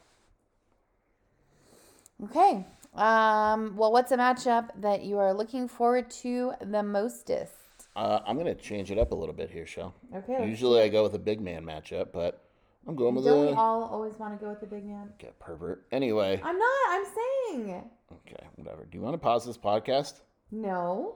Okay. 2.23 2.65
Um, 2.93 3.75
well, 3.75 3.91
what's 3.91 4.11
a 4.11 4.17
matchup 4.17 4.69
that 4.81 5.03
you 5.03 5.17
are 5.17 5.33
looking 5.33 5.67
forward 5.67 6.11
to 6.21 6.53
the 6.61 6.83
mostest? 6.83 7.53
Uh, 7.95 8.19
I'm 8.25 8.37
going 8.37 8.53
to 8.53 8.61
change 8.61 8.91
it 8.91 8.99
up 8.99 9.11
a 9.11 9.15
little 9.15 9.33
bit 9.33 9.49
here, 9.49 9.65
Shell. 9.65 9.93
Okay. 10.15 10.47
Usually 10.47 10.81
I 10.81 10.89
go 10.89 11.03
with 11.03 11.15
a 11.15 11.19
big 11.19 11.41
man 11.41 11.65
matchup, 11.65 12.11
but 12.13 12.43
I'm 12.87 12.95
going 12.95 13.15
with 13.15 13.25
Don't 13.25 13.47
a. 13.47 13.51
we 13.51 13.53
all 13.53 13.83
always 13.83 14.13
want 14.19 14.37
to 14.37 14.43
go 14.43 14.49
with 14.49 14.59
the 14.59 14.67
big 14.67 14.85
man? 14.85 15.09
Get 15.17 15.37
pervert. 15.39 15.85
Anyway. 15.91 16.39
I'm 16.43 16.57
not. 16.57 16.69
I'm 16.89 17.05
saying. 17.05 17.83
Okay, 18.11 18.45
whatever. 18.55 18.85
Do 18.85 18.97
you 18.97 19.03
want 19.03 19.15
to 19.15 19.17
pause 19.17 19.45
this 19.45 19.57
podcast? 19.57 20.21
No. 20.51 21.15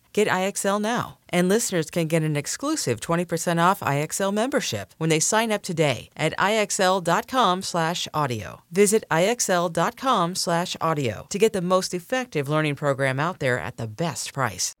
Get 0.13 0.27
IXL 0.27 0.79
now. 0.81 1.17
And 1.29 1.47
listeners 1.49 1.89
can 1.89 2.07
get 2.07 2.23
an 2.23 2.35
exclusive 2.35 2.99
20% 2.99 3.59
off 3.59 3.79
IXL 3.79 4.33
membership 4.33 4.93
when 4.97 5.09
they 5.09 5.19
sign 5.19 5.51
up 5.51 5.61
today 5.61 6.09
at 6.17 6.33
IXL.com/audio. 6.37 8.61
Visit 8.71 9.03
IXL.com/audio 9.09 11.25
to 11.29 11.39
get 11.39 11.53
the 11.53 11.61
most 11.61 11.93
effective 11.93 12.49
learning 12.49 12.75
program 12.75 13.19
out 13.19 13.39
there 13.39 13.59
at 13.59 13.77
the 13.77 13.87
best 13.87 14.33
price. 14.33 14.75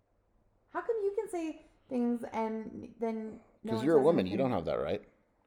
How 0.73 0.81
come 0.81 0.95
you 1.03 1.13
can 1.17 1.29
say 1.29 1.61
things 1.89 2.23
and 2.33 2.89
then? 2.99 3.39
Because 3.63 3.79
no 3.79 3.85
you're 3.85 3.97
a 3.97 4.01
one 4.01 4.15
says 4.15 4.17
woman, 4.17 4.27
you 4.27 4.37
don't 4.37 4.51
have 4.51 4.65
that 4.65 4.81
right. 4.81 5.01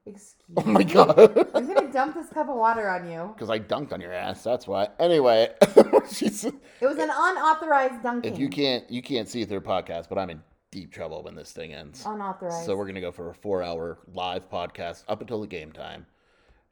Excuse 0.07 0.35
Oh 0.57 0.63
my 0.65 0.83
god. 0.83 1.17
I'm 1.55 1.65
gonna 1.65 1.91
dump 1.91 2.13
this 2.13 2.29
cup 2.29 2.47
of 2.47 2.55
water 2.55 2.87
on 2.89 3.09
you. 3.09 3.31
Because 3.35 3.49
I 3.49 3.57
dunked 3.59 3.91
on 3.91 3.99
your 4.01 4.13
ass. 4.13 4.43
That's 4.43 4.67
why. 4.67 4.87
Anyway, 4.99 5.49
she's, 6.11 6.45
It 6.45 6.53
was 6.81 6.97
an 6.97 7.09
unauthorized 7.13 8.03
dunking. 8.03 8.33
if 8.33 8.39
you 8.39 8.49
can't 8.49 8.89
you 8.89 9.01
can't 9.01 9.27
see 9.27 9.45
through 9.45 9.61
podcast, 9.61 10.09
but 10.09 10.17
I'm 10.17 10.29
in 10.29 10.41
deep 10.71 10.91
trouble 10.91 11.23
when 11.23 11.35
this 11.35 11.51
thing 11.51 11.73
ends. 11.73 12.03
unauthorized. 12.05 12.65
So 12.65 12.75
we're 12.75 12.87
gonna 12.87 13.01
go 13.01 13.11
for 13.11 13.29
a 13.29 13.33
four 13.33 13.63
hour 13.63 13.99
live 14.13 14.49
podcast 14.49 15.03
up 15.07 15.21
until 15.21 15.41
the 15.41 15.47
game 15.47 15.71
time. 15.71 16.05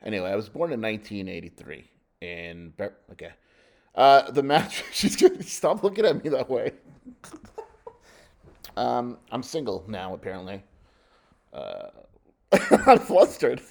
Anyway, 0.04 0.30
I 0.30 0.36
was 0.36 0.50
born 0.50 0.74
in 0.74 0.82
1983 0.82 1.90
in 2.22 2.74
okay. 3.12 3.32
Uh, 3.96 4.30
the 4.32 4.44
match. 4.44 4.84
She's 4.92 5.16
gonna 5.16 5.44
stop 5.44 5.84
looking 5.84 6.06
at 6.06 6.24
me 6.24 6.30
that 6.32 6.50
way. 6.50 6.72
um, 8.76 9.18
I'm 9.32 9.44
single 9.44 9.84
now 9.88 10.14
apparently. 10.14 10.64
Uh, 11.54 11.90
I'm 12.88 13.00
flustered. 13.00 13.62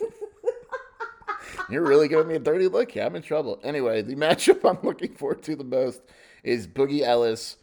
You're 1.71 1.87
really 1.87 2.09
giving 2.09 2.29
me 2.29 2.35
a 2.35 2.41
dirty 2.41 2.69
look. 2.69 2.95
Yeah, 2.95 3.07
I'm 3.07 3.17
in 3.17 3.23
trouble. 3.23 3.61
Anyway, 3.63 4.03
the 4.03 4.15
matchup 4.17 4.69
I'm 4.69 4.85
looking 4.87 5.15
forward 5.15 5.43
to 5.45 5.57
the 5.57 5.65
most 5.65 6.03
is 6.43 6.67
Boogie 6.67 7.03
Ellis. 7.03 7.57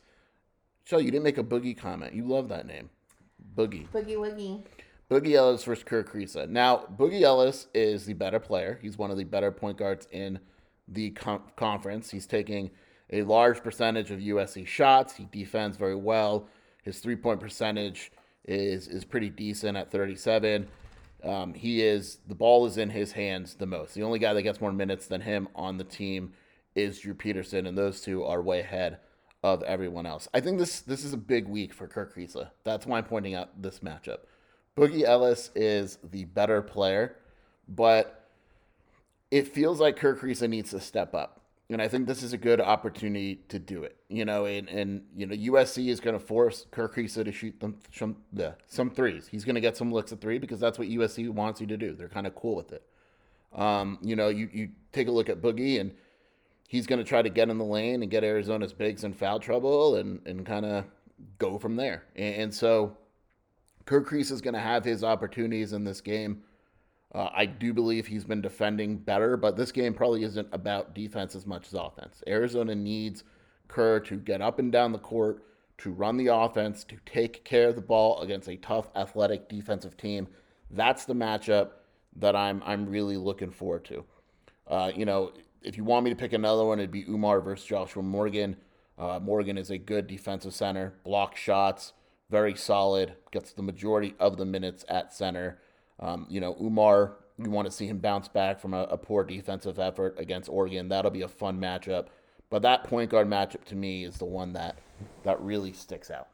Shell, 0.85 1.01
you 1.01 1.11
didn't 1.11 1.23
make 1.23 1.37
a 1.37 1.43
Boogie 1.43 1.77
comment. 1.77 2.13
You 2.13 2.25
love 2.25 2.49
that 2.49 2.65
name. 2.65 2.89
Boogie. 3.55 3.87
Boogie 3.89 4.15
woogie. 4.15 4.63
Boogie 5.09 5.33
Ellis 5.33 5.63
versus 5.63 5.83
Kerr 5.83 6.03
Kriisa. 6.03 6.47
Now, 6.47 6.85
Boogie 6.97 7.21
Ellis 7.21 7.67
is 7.73 8.05
the 8.05 8.13
better 8.13 8.39
player. 8.39 8.79
He's 8.81 8.97
one 8.97 9.11
of 9.11 9.17
the 9.17 9.23
better 9.23 9.51
point 9.51 9.77
guards 9.77 10.07
in 10.11 10.39
the 10.87 11.11
com- 11.11 11.43
conference. 11.55 12.11
He's 12.11 12.27
taking 12.27 12.71
a 13.11 13.23
large 13.23 13.63
percentage 13.63 14.11
of 14.11 14.19
USC 14.19 14.67
shots. 14.67 15.15
He 15.15 15.27
defends 15.31 15.77
very 15.77 15.95
well. 15.95 16.47
His 16.83 16.99
three 16.99 17.15
point 17.15 17.39
percentage 17.39 18.11
is 18.45 18.87
is 18.87 19.03
pretty 19.03 19.29
decent 19.29 19.77
at 19.77 19.91
37. 19.91 20.67
Um, 21.23 21.53
he 21.53 21.81
is 21.81 22.19
the 22.27 22.35
ball 22.35 22.65
is 22.65 22.77
in 22.77 22.89
his 22.89 23.11
hands 23.11 23.55
the 23.55 23.65
most. 23.65 23.93
The 23.93 24.03
only 24.03 24.19
guy 24.19 24.33
that 24.33 24.43
gets 24.43 24.61
more 24.61 24.71
minutes 24.71 25.07
than 25.07 25.21
him 25.21 25.49
on 25.55 25.77
the 25.77 25.83
team 25.83 26.33
is 26.75 26.99
Drew 26.99 27.13
Peterson, 27.13 27.67
and 27.67 27.77
those 27.77 28.01
two 28.01 28.23
are 28.23 28.41
way 28.41 28.61
ahead 28.61 28.99
of 29.43 29.63
everyone 29.63 30.05
else. 30.05 30.27
I 30.33 30.39
think 30.39 30.59
this 30.59 30.81
this 30.81 31.03
is 31.03 31.13
a 31.13 31.17
big 31.17 31.47
week 31.47 31.73
for 31.73 31.87
Kerr 31.87 32.11
Kriisa. 32.13 32.51
That's 32.63 32.85
why 32.85 32.97
I'm 32.97 33.05
pointing 33.05 33.35
out 33.35 33.61
this 33.61 33.79
matchup. 33.79 34.19
Boogie 34.77 35.03
Ellis 35.03 35.51
is 35.55 35.97
the 36.11 36.25
better 36.25 36.61
player, 36.61 37.17
but 37.67 38.29
it 39.31 39.47
feels 39.47 39.79
like 39.79 39.97
Kerr 39.97 40.15
Kriisa 40.15 40.49
needs 40.49 40.71
to 40.71 40.79
step 40.79 41.13
up. 41.13 41.38
And 41.71 41.81
I 41.81 41.87
think 41.87 42.07
this 42.07 42.23
is 42.23 42.33
a 42.33 42.37
good 42.37 42.59
opportunity 42.59 43.41
to 43.49 43.59
do 43.59 43.83
it. 43.83 43.95
You 44.09 44.25
know, 44.25 44.45
and, 44.45 44.67
and 44.69 45.03
you 45.15 45.27
know, 45.27 45.35
USC 45.35 45.89
is 45.89 45.99
going 45.99 46.17
to 46.17 46.19
force 46.19 46.65
Kerr 46.71 46.89
Kriisa 46.89 47.23
to 47.23 47.31
shoot 47.31 47.59
them 47.59 47.77
some, 47.93 48.17
yeah, 48.33 48.53
some 48.67 48.89
threes. 48.89 49.27
He's 49.27 49.45
going 49.45 49.55
to 49.55 49.61
get 49.61 49.77
some 49.77 49.91
looks 49.91 50.11
at 50.11 50.19
three 50.19 50.39
because 50.39 50.59
that's 50.59 50.79
what 50.79 50.87
USC 50.87 51.29
wants 51.29 51.61
you 51.61 51.67
to 51.67 51.77
do. 51.77 51.93
They're 51.93 52.09
kind 52.09 52.25
of 52.25 52.33
cool 52.33 52.55
with 52.55 52.71
it. 52.71 52.83
Um, 53.53 53.99
you 54.01 54.15
know, 54.15 54.29
you, 54.29 54.49
you 54.51 54.69
take 54.93 55.07
a 55.07 55.11
look 55.11 55.29
at 55.29 55.41
Boogie 55.41 55.79
and 55.79 55.91
he's 56.67 56.87
going 56.87 56.99
to 56.99 57.05
try 57.05 57.21
to 57.21 57.29
get 57.29 57.49
in 57.49 57.57
the 57.57 57.65
lane 57.65 58.01
and 58.01 58.09
get 58.09 58.23
Arizona's 58.23 58.73
bigs 58.73 59.03
in 59.03 59.13
foul 59.13 59.39
trouble 59.39 59.95
and, 59.95 60.21
and 60.25 60.45
kind 60.45 60.65
of 60.65 60.85
go 61.37 61.59
from 61.59 61.75
there. 61.75 62.03
And, 62.15 62.35
and 62.35 62.53
so 62.53 62.97
Kerr 63.85 64.01
Kriisa 64.01 64.31
is 64.31 64.41
going 64.41 64.53
to 64.53 64.59
have 64.59 64.83
his 64.83 65.03
opportunities 65.03 65.73
in 65.73 65.83
this 65.83 66.01
game. 66.01 66.41
Uh, 67.13 67.29
I 67.33 67.45
do 67.45 67.73
believe 67.73 68.05
he's 68.05 68.25
been 68.25 68.41
defending 68.41 68.97
better, 68.97 69.35
but 69.35 69.55
this 69.55 69.71
game 69.71 69.93
probably 69.93 70.23
isn't 70.23 70.47
about 70.51 70.93
defense 70.93 71.35
as 71.35 71.47
much 71.47 71.67
as 71.67 71.73
offense. 71.73 72.21
Arizona 72.27 72.75
needs 72.75 73.23
Kerr 73.67 73.99
to 74.01 74.17
get 74.17 74.41
up 74.41 74.59
and 74.59 74.71
down 74.71 74.91
the 74.91 74.99
court, 74.99 75.43
to 75.79 75.91
run 75.91 76.17
the 76.17 76.27
offense, 76.27 76.83
to 76.83 76.97
take 77.05 77.43
care 77.45 77.69
of 77.69 77.75
the 77.75 77.81
ball 77.81 78.19
against 78.21 78.47
a 78.47 78.57
tough, 78.57 78.89
athletic 78.95 79.49
defensive 79.49 79.97
team. 79.97 80.27
That's 80.69 81.05
the 81.05 81.15
matchup 81.15 81.71
that 82.17 82.35
I'm 82.35 82.61
I'm 82.65 82.87
really 82.87 83.17
looking 83.17 83.51
forward 83.51 83.85
to. 83.85 84.03
Uh, 84.67 84.91
you 84.95 85.05
know, 85.05 85.31
if 85.63 85.77
you 85.77 85.83
want 85.83 86.03
me 86.03 86.11
to 86.11 86.15
pick 86.15 86.33
another 86.33 86.65
one, 86.65 86.79
it'd 86.79 86.91
be 86.91 87.05
Oumar 87.05 87.43
versus 87.43 87.65
Joshua 87.65 88.03
Morgan. 88.03 88.55
Uh, 88.97 89.19
Morgan 89.19 89.57
is 89.57 89.71
a 89.71 89.77
good 89.77 90.07
defensive 90.07 90.53
center, 90.53 90.93
block 91.03 91.35
shots, 91.35 91.93
very 92.29 92.55
solid, 92.55 93.13
gets 93.31 93.53
the 93.53 93.63
majority 93.63 94.13
of 94.19 94.37
the 94.37 94.45
minutes 94.45 94.85
at 94.89 95.13
center. 95.13 95.59
Um, 95.99 96.25
you 96.29 96.39
know, 96.39 96.55
Oumar, 96.55 97.13
you 97.37 97.49
want 97.49 97.65
to 97.65 97.71
see 97.71 97.87
him 97.87 97.99
bounce 97.99 98.27
back 98.27 98.59
from 98.59 98.73
a, 98.73 98.83
a 98.83 98.97
poor 98.97 99.23
defensive 99.23 99.79
effort 99.79 100.15
against 100.17 100.49
Oregon. 100.49 100.89
That'll 100.89 101.11
be 101.11 101.21
a 101.21 101.27
fun 101.27 101.59
matchup. 101.59 102.07
But 102.49 102.61
that 102.63 102.83
point 102.83 103.11
guard 103.11 103.27
matchup 103.27 103.63
to 103.65 103.75
me 103.75 104.05
is 104.05 104.17
the 104.17 104.25
one 104.25 104.53
that 104.53 104.77
that 105.23 105.39
really 105.41 105.73
sticks 105.73 106.09
out. 106.09 106.27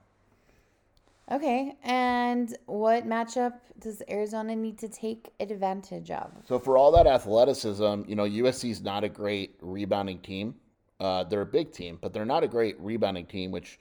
Okay, 1.31 1.75
and 1.84 2.55
what 2.67 3.07
matchup 3.07 3.53
does 3.79 4.03
Arizona 4.07 4.55
need 4.55 4.77
to 4.79 4.88
take 4.88 5.31
advantage 5.39 6.12
of? 6.12 6.31
So 6.48 6.60
for 6.60 6.77
all 6.77 6.91
that 6.91 7.07
athleticism, 7.07 8.03
you 8.07 8.15
know, 8.15 8.25
USC 8.25 8.69
is 8.69 8.81
not 8.81 9.03
a 9.03 9.10
great 9.10 9.55
rebounding 9.60 10.19
team. 10.19 10.55
Uh, 11.00 11.24
they're 11.24 11.41
a 11.41 11.45
big 11.45 11.72
team, 11.72 11.98
but 12.00 12.13
they're 12.13 12.25
not 12.25 12.43
a 12.43 12.48
great 12.48 12.79
rebounding 12.79 13.25
team, 13.25 13.51
which 13.51 13.79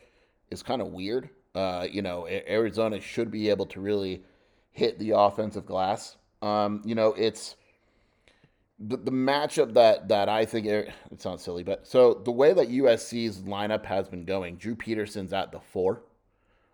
is 0.51 0.63
kind 0.63 0.81
of 0.81 0.89
weird. 0.89 1.29
Uh, 1.55 1.87
you 1.89 2.01
know, 2.01 2.27
Arizona 2.27 2.99
should 3.01 3.31
be 3.31 3.51
able 3.51 3.67
to 3.67 3.81
really 3.81 4.23
hit 4.75 4.99
the 4.99 5.13
offensive 5.13 5.65
glass. 5.65 6.17
Um, 6.43 6.83
you 6.85 6.95
know, 6.95 7.15
it's 7.15 7.57
the, 8.79 8.99
the 8.99 9.11
matchup 9.11 9.73
that 9.75 10.09
that 10.09 10.29
I 10.29 10.45
think 10.45 10.67
it, 10.67 10.93
it 11.11 11.23
sounds 11.23 11.43
silly, 11.43 11.63
but 11.63 11.87
so 11.87 12.21
the 12.25 12.31
way 12.31 12.53
that 12.53 12.69
USC's 12.69 13.39
lineup 13.39 13.87
has 13.87 14.09
been 14.09 14.27
going, 14.27 14.57
Drew 14.57 14.75
Peterson's 14.75 15.33
at 15.33 15.53
the 15.53 15.61
four. 15.61 16.03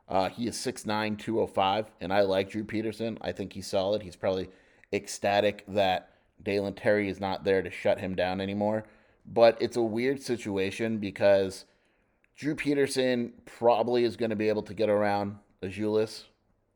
Uh, 0.09 0.29
he 0.29 0.49
is 0.49 0.57
6'9, 0.57 1.17
205, 1.21 1.87
and 2.01 2.13
I 2.13 2.23
like 2.23 2.51
Drew 2.51 2.65
Peterson. 2.65 3.17
I 3.21 3.31
think 3.31 3.53
he's 3.53 3.69
solid. 3.69 4.03
He's 4.03 4.17
probably 4.17 4.49
ecstatic 4.93 5.63
that 5.69 6.11
Dalen 6.43 6.75
Terry 6.75 7.09
is 7.09 7.21
not 7.21 7.45
there 7.45 7.63
to 7.63 7.71
shut 7.71 8.01
him 8.01 8.17
down 8.17 8.41
anymore. 8.41 8.83
But 9.25 9.57
it's 9.61 9.77
a 9.77 9.83
weird 9.83 10.21
situation 10.21 10.99
because 10.99 11.65
Drew 12.35 12.57
Peterson 12.57 13.35
probably 13.45 14.03
is 14.03 14.17
going 14.17 14.31
to 14.31 14.37
be 14.37 14.49
able 14.49 14.63
to 14.63 14.75
get 14.75 14.89
around 14.89 15.37
Azuolas 15.63 16.25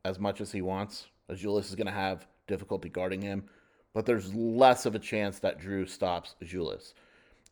as 0.05 0.17
much 0.17 0.39
as 0.39 0.53
he 0.53 0.61
wants. 0.61 1.07
Azuolas 1.29 1.65
is 1.65 1.75
going 1.75 1.87
to 1.87 1.93
have 1.93 2.27
difficulty 2.47 2.89
guarding 2.89 3.21
him, 3.21 3.43
but 3.93 4.05
there's 4.05 4.33
less 4.33 4.85
of 4.85 4.95
a 4.95 4.99
chance 4.99 5.39
that 5.39 5.59
Drew 5.59 5.85
stops 5.85 6.35
Azuolas. 6.43 6.93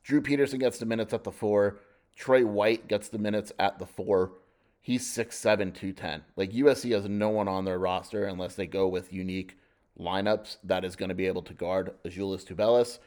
Drew 0.03 0.21
Peterson 0.21 0.59
gets 0.59 0.77
the 0.77 0.85
minutes 0.85 1.13
at 1.13 1.23
the 1.23 1.31
four. 1.31 1.79
Trey 2.15 2.43
White 2.43 2.87
gets 2.87 3.09
the 3.09 3.17
minutes 3.17 3.51
at 3.57 3.79
the 3.79 3.85
four. 3.85 4.33
He's 4.81 5.07
6'7, 5.07 5.73
210. 5.73 6.23
Like 6.35 6.51
USC 6.51 6.91
has 6.91 7.07
no 7.07 7.29
one 7.29 7.47
on 7.47 7.63
their 7.63 7.79
roster 7.79 8.25
unless 8.25 8.55
they 8.55 8.67
go 8.67 8.87
with 8.87 9.13
unique 9.13 9.57
lineups 9.99 10.57
that 10.63 10.83
is 10.83 10.95
going 10.95 11.09
to 11.09 11.15
be 11.15 11.27
able 11.27 11.41
to 11.43 11.53
guard 11.53 11.93
Azuolas 12.05 12.45
Tubelis. 12.45 12.99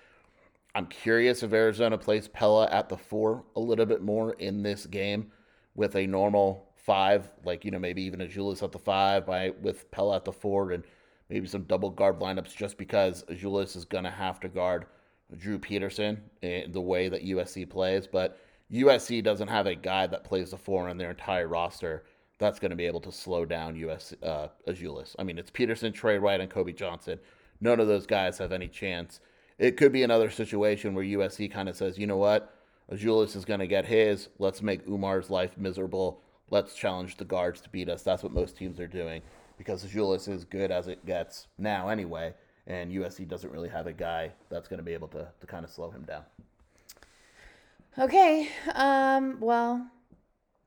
I'm 0.74 0.86
curious 0.86 1.42
if 1.42 1.52
Arizona 1.52 1.98
plays 1.98 2.28
Pelle 2.28 2.62
at 2.64 2.88
the 2.88 2.96
four 2.96 3.44
a 3.54 3.60
little 3.60 3.86
bit 3.86 4.02
more 4.02 4.32
in 4.34 4.62
this 4.62 4.86
game 4.86 5.30
with 5.74 5.96
a 5.96 6.06
normal 6.06 6.65
five, 6.86 7.28
like 7.44 7.64
you 7.64 7.70
know 7.70 7.78
maybe 7.78 8.02
even 8.02 8.20
Azuolas 8.20 8.62
at 8.62 8.72
the 8.72 8.78
five 8.78 9.26
by 9.26 9.50
with 9.60 9.90
Pelle 9.90 10.14
at 10.14 10.24
the 10.24 10.32
four 10.32 10.70
and 10.72 10.84
maybe 11.28 11.46
some 11.46 11.64
double 11.64 11.90
guard 11.90 12.20
lineups 12.20 12.54
just 12.56 12.78
because 12.78 13.24
Azuolas 13.24 13.76
is 13.76 13.84
to 13.84 14.10
have 14.10 14.40
to 14.40 14.48
guard 14.48 14.86
Drew 15.36 15.58
Peterson 15.58 16.22
in 16.42 16.72
the 16.72 16.80
way 16.80 17.08
that 17.08 17.24
USC 17.24 17.68
plays, 17.68 18.06
but 18.06 18.38
USC 18.72 19.22
doesn't 19.22 19.48
have 19.48 19.66
a 19.66 19.74
guy 19.74 20.06
that 20.06 20.24
plays 20.24 20.52
the 20.52 20.56
four 20.56 20.88
on 20.88 20.96
their 20.96 21.10
entire 21.10 21.48
roster 21.48 22.04
that's 22.38 22.58
going 22.58 22.70
to 22.70 22.76
be 22.76 22.86
able 22.86 23.00
to 23.00 23.10
slow 23.10 23.44
down 23.44 23.76
US 23.76 24.14
uh, 24.22 24.48
Azuolas. 24.68 25.16
I 25.18 25.24
mean, 25.24 25.38
it's 25.38 25.50
Peterson, 25.50 25.92
Trey 25.92 26.18
White, 26.18 26.40
and 26.40 26.50
Kobe 26.50 26.72
Johnson. 26.72 27.18
None 27.60 27.80
of 27.80 27.88
those 27.88 28.06
guys 28.06 28.38
have 28.38 28.52
any 28.52 28.68
chance 28.68 29.20
it 29.58 29.76
could 29.76 29.92
be 29.92 30.02
another 30.02 30.30
situation 30.30 30.94
where 30.94 31.04
USC 31.04 31.50
kind 31.50 31.68
of 31.68 31.76
says, 31.76 31.98
you 31.98 32.06
know 32.06 32.16
what, 32.16 32.54
Azuolas 32.92 33.34
is 33.36 33.44
going 33.44 33.60
to 33.60 33.66
get 33.66 33.86
his. 33.86 34.28
Let's 34.38 34.62
make 34.62 34.86
Oumar's 34.86 35.30
life 35.30 35.56
miserable. 35.56 36.20
Let's 36.50 36.74
challenge 36.74 37.16
the 37.16 37.24
guards 37.24 37.60
to 37.62 37.68
beat 37.68 37.88
us. 37.88 38.02
That's 38.02 38.22
what 38.22 38.32
most 38.32 38.56
teams 38.56 38.78
are 38.78 38.86
doing 38.86 39.22
because 39.58 39.84
Azuolas 39.84 40.28
is 40.28 40.44
good 40.44 40.70
as 40.70 40.86
it 40.88 41.04
gets 41.06 41.48
now 41.58 41.88
anyway, 41.88 42.34
and 42.66 42.92
USC 42.92 43.26
doesn't 43.28 43.52
really 43.52 43.68
have 43.68 43.86
a 43.86 43.92
guy 43.92 44.32
that's 44.50 44.68
going 44.68 44.78
to 44.78 44.84
be 44.84 44.92
able 44.92 45.08
to, 45.08 45.28
to 45.40 45.46
kind 45.46 45.64
of 45.64 45.70
slow 45.70 45.90
him 45.90 46.02
down. 46.02 46.22
Okay. 47.98 48.48
Um, 48.74 49.38
well, 49.40 49.86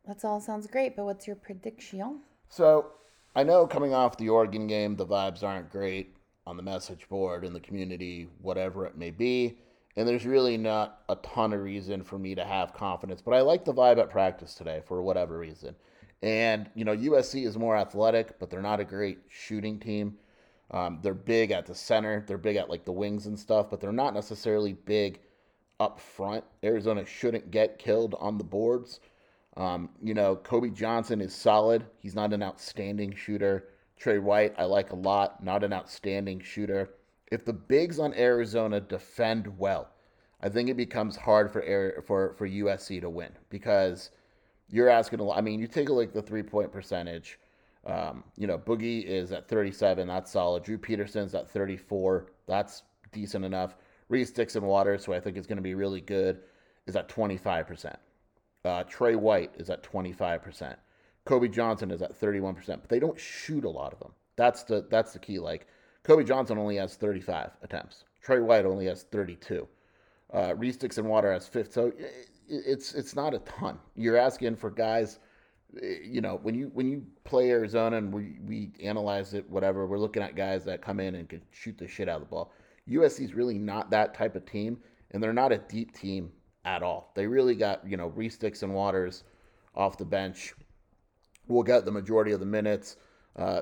that 0.07 0.25
all 0.25 0.41
sounds 0.41 0.65
great, 0.67 0.95
but 0.95 1.05
what's 1.05 1.27
your 1.27 1.35
prediction? 1.35 2.21
So 2.49 2.91
I 3.35 3.43
know 3.43 3.67
coming 3.67 3.93
off 3.93 4.17
the 4.17 4.29
Oregon 4.29 4.65
game, 4.67 4.95
the 4.95 5.05
vibes 5.05 5.43
aren't 5.43 5.69
great 5.69 6.15
on 6.47 6.57
the 6.57 6.63
message 6.63 7.07
board 7.09 7.45
in 7.45 7.53
the 7.53 7.59
community, 7.59 8.27
whatever 8.41 8.85
it 8.87 8.97
may 8.97 9.11
be. 9.11 9.59
And 9.99 10.07
there's 10.07 10.25
really 10.25 10.55
not 10.55 11.01
a 11.09 11.17
ton 11.17 11.51
of 11.51 11.61
reason 11.61 12.03
for 12.03 12.17
me 12.17 12.33
to 12.33 12.45
have 12.45 12.73
confidence, 12.73 13.21
but 13.21 13.33
I 13.33 13.41
like 13.41 13.65
the 13.65 13.73
vibe 13.73 13.97
at 13.97 14.09
practice 14.09 14.55
today 14.55 14.81
for 14.85 15.01
whatever 15.01 15.37
reason. 15.37 15.75
And, 16.21 16.69
you 16.73 16.85
know, 16.85 16.95
USC 16.95 17.45
is 17.45 17.57
more 17.57 17.75
athletic, 17.75 18.39
but 18.39 18.49
they're 18.49 18.61
not 18.61 18.79
a 18.79 18.85
great 18.85 19.17
shooting 19.27 19.77
team. 19.77 20.15
Um, 20.71 20.99
they're 21.03 21.13
big 21.13 21.51
at 21.51 21.65
the 21.65 21.75
center, 21.75 22.23
they're 22.25 22.37
big 22.37 22.55
at 22.55 22.69
like 22.69 22.85
the 22.85 22.93
wings 22.93 23.25
and 23.25 23.37
stuff, 23.37 23.69
but 23.69 23.81
they're 23.81 23.91
not 23.91 24.13
necessarily 24.13 24.71
big 24.71 25.19
up 25.81 25.99
front. 25.99 26.45
Arizona 26.63 27.05
shouldn't 27.05 27.51
get 27.51 27.77
killed 27.77 28.15
on 28.21 28.37
the 28.37 28.45
boards. 28.45 29.01
Um, 29.57 29.89
you 30.01 30.13
know, 30.13 30.37
Kobe 30.37 30.69
Johnson 30.69 31.19
is 31.19 31.35
solid. 31.35 31.85
He's 31.97 32.15
not 32.15 32.31
an 32.31 32.41
outstanding 32.41 33.13
shooter. 33.15 33.67
Trey 33.97 34.19
White, 34.19 34.55
I 34.57 34.63
like 34.63 34.93
a 34.93 34.95
lot, 34.95 35.43
not 35.43 35.65
an 35.65 35.73
outstanding 35.73 36.39
shooter. 36.39 36.89
If 37.31 37.45
the 37.45 37.53
bigs 37.53 37.99
on 37.99 38.13
Arizona 38.13 38.79
defend 38.79 39.57
well, 39.57 39.89
I 40.41 40.49
think 40.49 40.69
it 40.69 40.77
becomes 40.77 41.15
hard 41.15 41.51
for 41.51 41.61
Air, 41.61 42.03
for 42.05 42.33
for 42.33 42.47
USC 42.47 43.01
to 43.01 43.09
win 43.09 43.31
because 43.49 44.11
you're 44.69 44.89
asking 44.89 45.19
a 45.19 45.23
lot. 45.23 45.37
I 45.37 45.41
mean, 45.41 45.59
you 45.59 45.67
take 45.67 45.89
a 45.89 45.93
look 45.93 46.09
at 46.09 46.13
the 46.13 46.21
three 46.21 46.43
point 46.43 46.71
percentage. 46.71 47.39
Um, 47.85 48.23
you 48.37 48.45
know, 48.47 48.57
Boogie 48.57 49.03
is 49.05 49.31
at 49.31 49.47
37. 49.47 50.07
That's 50.07 50.31
solid. 50.31 50.63
Drew 50.63 50.77
Peterson's 50.77 51.33
at 51.33 51.49
34. 51.49 52.27
That's 52.45 52.83
decent 53.11 53.45
enough. 53.45 53.75
Reese 54.09 54.31
Dixon 54.31 54.63
Waters, 54.63 55.05
who 55.05 55.13
I 55.13 55.19
think 55.19 55.37
is 55.37 55.47
going 55.47 55.57
to 55.57 55.63
be 55.63 55.75
really 55.75 56.01
good, 56.01 56.39
is 56.87 56.95
at 56.95 57.07
25%. 57.07 57.95
Uh, 58.65 58.83
Trey 58.83 59.15
White 59.15 59.51
is 59.57 59.69
at 59.69 59.83
25%. 59.83 60.75
Kobe 61.25 61.47
Johnson 61.47 61.91
is 61.91 62.01
at 62.01 62.19
31%, 62.19 62.67
but 62.67 62.89
they 62.89 62.99
don't 62.99 63.19
shoot 63.19 63.63
a 63.63 63.69
lot 63.69 63.93
of 63.93 63.99
them. 63.99 64.11
That's 64.35 64.63
the 64.63 64.85
that's 64.89 65.13
the 65.13 65.19
key. 65.19 65.39
Like 65.39 65.67
Kobe 66.09 66.23
Johnson 66.23 66.57
only 66.57 66.77
has 66.77 66.95
35 66.95 67.51
attempts. 67.61 68.05
Trey 68.19 68.39
White 68.39 68.65
only 68.65 68.87
has 68.87 69.03
32. 69.03 69.67
Uh, 70.33 70.55
Reese 70.55 70.75
Dixon 70.75 71.05
Water 71.05 71.31
has 71.31 71.47
50. 71.47 71.71
So 71.71 71.93
it's 72.47 72.95
it's 72.95 73.15
not 73.15 73.35
a 73.35 73.39
ton. 73.39 73.77
You're 73.95 74.17
asking 74.17 74.55
for 74.55 74.71
guys. 74.71 75.19
Eh, 75.79 75.97
you 76.03 76.19
know, 76.19 76.39
when 76.41 76.55
you 76.55 76.71
when 76.73 76.89
you 76.89 77.05
play 77.25 77.51
Arizona 77.51 77.97
and 77.97 78.11
we 78.11 78.39
we 78.43 78.71
analyze 78.81 79.35
it, 79.35 79.47
whatever, 79.51 79.85
we're 79.85 79.99
looking 79.99 80.23
at 80.23 80.35
guys 80.35 80.65
that 80.65 80.81
come 80.81 80.99
in 80.99 81.13
and 81.13 81.29
can 81.29 81.43
shoot 81.51 81.77
the 81.77 81.87
shit 81.87 82.09
out 82.09 82.15
of 82.15 82.21
the 82.21 82.27
ball. 82.27 82.53
USC 82.89 83.23
is 83.23 83.35
really 83.35 83.59
not 83.59 83.91
that 83.91 84.15
type 84.15 84.35
of 84.35 84.47
team, 84.47 84.79
and 85.11 85.21
they're 85.21 85.31
not 85.31 85.51
a 85.51 85.59
deep 85.59 85.93
team 85.93 86.31
at 86.65 86.81
all. 86.81 87.11
They 87.13 87.27
really 87.27 87.53
got 87.53 87.87
you 87.87 87.97
know 87.97 88.07
Reese 88.07 88.37
Dixon 88.37 88.73
Waters 88.73 89.25
off 89.75 89.99
the 89.99 90.05
bench 90.05 90.55
will 91.47 91.61
get 91.61 91.85
the 91.85 91.91
majority 91.91 92.31
of 92.31 92.39
the 92.39 92.47
minutes. 92.47 92.95
Uh, 93.35 93.61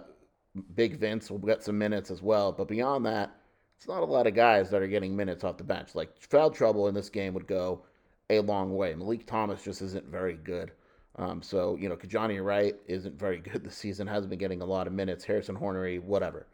Big 0.75 0.97
Vince 0.97 1.29
will 1.29 1.37
get 1.37 1.63
some 1.63 1.77
minutes 1.77 2.11
as 2.11 2.21
well. 2.21 2.51
But 2.51 2.67
beyond 2.67 3.05
that, 3.05 3.35
it's 3.77 3.87
not 3.87 4.01
a 4.01 4.05
lot 4.05 4.27
of 4.27 4.33
guys 4.33 4.69
that 4.69 4.81
are 4.81 4.87
getting 4.87 5.15
minutes 5.15 5.43
off 5.43 5.57
the 5.57 5.63
bench. 5.63 5.93
Like 5.93 6.09
foul 6.19 6.49
trouble 6.49 6.87
in 6.87 6.95
this 6.95 7.09
game 7.09 7.33
would 7.33 7.47
go 7.47 7.83
a 8.29 8.39
long 8.39 8.75
way. 8.75 8.93
Malik 8.95 9.25
Thomas 9.25 9.63
just 9.63 9.81
isn't 9.81 10.05
very 10.07 10.33
good. 10.33 10.71
Um, 11.17 11.41
so, 11.41 11.75
you 11.79 11.89
know, 11.89 11.95
Kijani 11.95 12.43
Wright 12.43 12.75
isn't 12.87 13.17
very 13.17 13.37
good 13.37 13.63
this 13.63 13.75
season, 13.75 14.07
hasn't 14.07 14.29
been 14.29 14.39
getting 14.39 14.61
a 14.61 14.65
lot 14.65 14.87
of 14.87 14.93
minutes. 14.93 15.23
Harrison 15.23 15.55
Hornery, 15.55 16.01
whatever. 16.01 16.47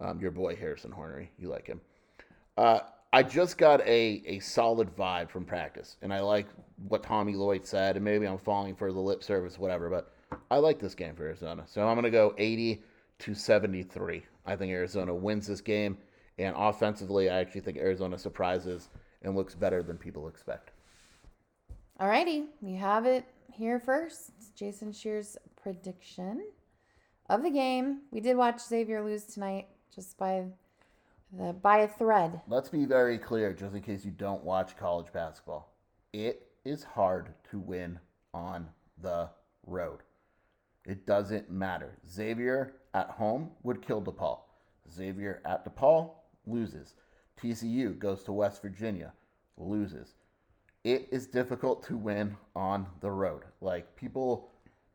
Um, 0.00 0.20
your 0.20 0.30
boy 0.30 0.56
Harrison 0.56 0.92
Hornery, 0.92 1.28
you 1.38 1.48
like 1.48 1.66
him. 1.66 1.80
Uh, 2.56 2.80
I 3.12 3.22
just 3.22 3.58
got 3.58 3.80
a, 3.82 4.22
a 4.26 4.40
solid 4.40 4.94
vibe 4.96 5.30
from 5.30 5.44
practice, 5.44 5.96
and 6.02 6.12
I 6.12 6.20
like 6.20 6.46
what 6.88 7.04
Tommy 7.04 7.34
Lloyd 7.34 7.64
said, 7.64 7.94
and 7.94 8.04
maybe 8.04 8.26
I'm 8.26 8.38
falling 8.38 8.74
for 8.74 8.92
the 8.92 8.98
lip 8.98 9.22
service, 9.22 9.56
whatever, 9.56 9.88
but 9.88 10.12
I 10.50 10.56
like 10.58 10.80
this 10.80 10.96
game 10.96 11.14
for 11.14 11.24
Arizona. 11.24 11.62
So 11.66 11.86
I'm 11.86 12.00
to 12.02 12.10
go 12.10 12.34
80 12.38 12.82
to 13.20 13.34
73. 13.34 14.24
I 14.46 14.56
think 14.56 14.72
Arizona 14.72 15.14
wins 15.14 15.46
this 15.46 15.60
game. 15.60 15.98
And 16.38 16.54
offensively, 16.58 17.30
I 17.30 17.38
actually 17.38 17.60
think 17.60 17.78
Arizona 17.78 18.18
surprises 18.18 18.88
and 19.22 19.36
looks 19.36 19.54
better 19.54 19.82
than 19.82 19.96
people 19.96 20.28
expect. 20.28 20.72
All 22.00 22.08
righty. 22.08 22.46
we 22.60 22.74
have 22.74 23.06
it 23.06 23.24
here 23.52 23.78
first. 23.78 24.32
It's 24.36 24.50
Jason 24.50 24.92
Shear's 24.92 25.36
prediction 25.62 26.44
of 27.30 27.42
the 27.42 27.50
game. 27.50 28.00
We 28.10 28.20
did 28.20 28.36
watch 28.36 28.60
Xavier 28.60 29.02
lose 29.02 29.24
tonight 29.24 29.68
just 29.94 30.18
by 30.18 30.46
the 31.32 31.52
by 31.52 31.78
a 31.78 31.88
thread. 31.88 32.40
Let's 32.48 32.68
be 32.68 32.84
very 32.84 33.18
clear, 33.18 33.52
just 33.52 33.74
in 33.74 33.82
case 33.82 34.04
you 34.04 34.10
don't 34.10 34.42
watch 34.42 34.76
college 34.76 35.12
basketball. 35.12 35.72
It 36.12 36.48
is 36.64 36.82
hard 36.82 37.28
to 37.50 37.58
win 37.58 37.98
on 38.32 38.68
the 39.00 39.28
road. 39.66 40.00
It 40.86 41.06
doesn't 41.06 41.50
matter. 41.50 41.98
Xavier 42.08 42.74
at 42.92 43.10
home 43.10 43.50
would 43.62 43.82
kill 43.82 44.02
DePaul. 44.02 44.40
Xavier 44.92 45.40
at 45.44 45.64
DePaul 45.64 46.12
loses. 46.46 46.94
TCU 47.40 47.98
goes 47.98 48.22
to 48.24 48.32
West 48.32 48.62
Virginia, 48.62 49.12
loses. 49.56 50.14
It 50.84 51.08
is 51.10 51.26
difficult 51.26 51.82
to 51.86 51.96
win 51.96 52.36
on 52.54 52.86
the 53.00 53.10
road. 53.10 53.42
Like 53.60 53.96
people, 53.96 54.50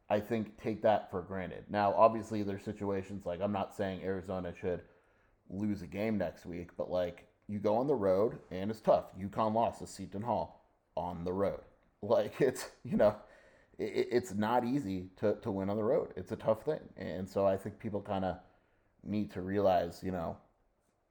I 0.09 0.19
think, 0.19 0.61
take 0.61 0.81
that 0.83 1.09
for 1.09 1.21
granted. 1.21 1.65
Now, 1.69 1.93
obviously, 1.95 2.43
there's 2.43 2.63
situations 2.63 3.25
like 3.25 3.41
I'm 3.41 3.51
not 3.51 3.75
saying 3.75 4.01
Arizona 4.03 4.53
should, 4.59 4.81
lose 5.49 5.81
a 5.81 5.87
game 5.87 6.17
next 6.17 6.45
week, 6.45 6.69
but 6.77 6.91
like 6.91 7.27
you 7.47 7.59
go 7.59 7.75
on 7.75 7.87
the 7.87 7.95
road 7.95 8.37
and 8.51 8.69
it's 8.69 8.81
tough. 8.81 9.05
UConn 9.19 9.53
lost 9.53 9.79
to 9.79 9.87
Seton 9.87 10.21
Hall 10.21 10.65
on 10.95 11.23
the 11.23 11.33
road. 11.33 11.61
Like 12.01 12.39
it's 12.39 12.69
you 12.85 12.95
know, 12.95 13.13
it, 13.79 14.07
it's 14.11 14.33
not 14.33 14.65
easy 14.65 15.09
to 15.17 15.35
to 15.35 15.51
win 15.51 15.69
on 15.69 15.77
the 15.77 15.83
road. 15.83 16.13
It's 16.15 16.31
a 16.31 16.35
tough 16.35 16.63
thing, 16.63 16.79
and 16.97 17.27
so 17.27 17.45
I 17.45 17.57
think 17.57 17.79
people 17.79 18.01
kind 18.01 18.25
of 18.25 18.37
need 19.03 19.31
to 19.31 19.41
realize 19.41 20.01
you 20.03 20.11
know, 20.11 20.37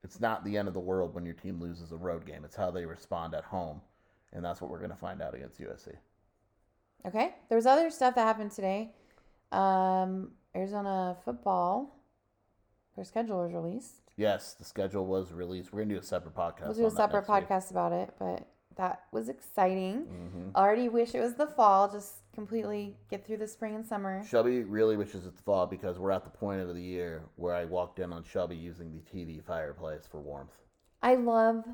it's 0.04 0.20
not 0.20 0.44
the 0.44 0.56
end 0.56 0.68
of 0.68 0.74
the 0.74 0.80
world 0.80 1.14
when 1.14 1.24
your 1.24 1.34
team 1.34 1.60
loses 1.60 1.92
a 1.92 1.96
road 1.96 2.26
game. 2.26 2.44
It's 2.44 2.56
how 2.56 2.70
they 2.70 2.84
respond 2.84 3.34
at 3.34 3.44
home, 3.44 3.80
and 4.32 4.44
that's 4.44 4.60
what 4.60 4.70
we're 4.70 4.78
going 4.78 4.90
to 4.90 4.96
find 4.96 5.20
out 5.22 5.34
against 5.34 5.60
USC. 5.60 5.94
Okay. 7.06 7.34
There 7.48 7.56
was 7.56 7.66
other 7.66 7.90
stuff 7.90 8.14
that 8.16 8.26
happened 8.26 8.52
today. 8.52 8.90
Um, 9.52 10.32
Arizona 10.54 11.16
football, 11.24 11.96
their 12.96 13.04
schedule 13.04 13.42
was 13.42 13.52
released. 13.52 14.02
Yes, 14.16 14.54
the 14.54 14.64
schedule 14.64 15.06
was 15.06 15.32
released. 15.32 15.72
We're 15.72 15.82
gonna 15.82 15.94
do 15.94 16.00
a 16.00 16.02
separate 16.02 16.34
podcast. 16.34 16.66
We'll 16.66 16.74
do 16.74 16.86
a 16.86 16.90
separate 16.90 17.28
next 17.28 17.40
week. 17.40 17.48
podcast 17.48 17.70
about 17.70 17.92
it, 17.92 18.10
but 18.18 18.46
that 18.78 19.02
was 19.12 19.28
exciting. 19.28 20.06
Mhm. 20.06 20.54
Already 20.54 20.88
wish 20.88 21.14
it 21.14 21.20
was 21.20 21.34
the 21.34 21.48
fall, 21.48 21.90
just 21.90 22.22
completely 22.32 22.96
get 23.10 23.26
through 23.26 23.36
the 23.36 23.46
spring 23.46 23.74
and 23.74 23.84
summer. 23.84 24.22
Shelby 24.24 24.62
really 24.62 24.96
wishes 24.96 25.26
it's 25.26 25.40
fall 25.40 25.66
because 25.66 25.98
we're 25.98 26.12
at 26.12 26.24
the 26.24 26.30
point 26.30 26.60
of 26.60 26.72
the 26.74 26.80
year 26.80 27.24
where 27.36 27.54
I 27.54 27.64
walked 27.64 27.98
in 27.98 28.12
on 28.12 28.22
Shelby 28.22 28.56
using 28.56 28.92
the 28.92 29.00
TV 29.00 29.40
fireplace 29.40 30.06
for 30.06 30.20
warmth. 30.20 30.56
I 31.02 31.16
love 31.16 31.64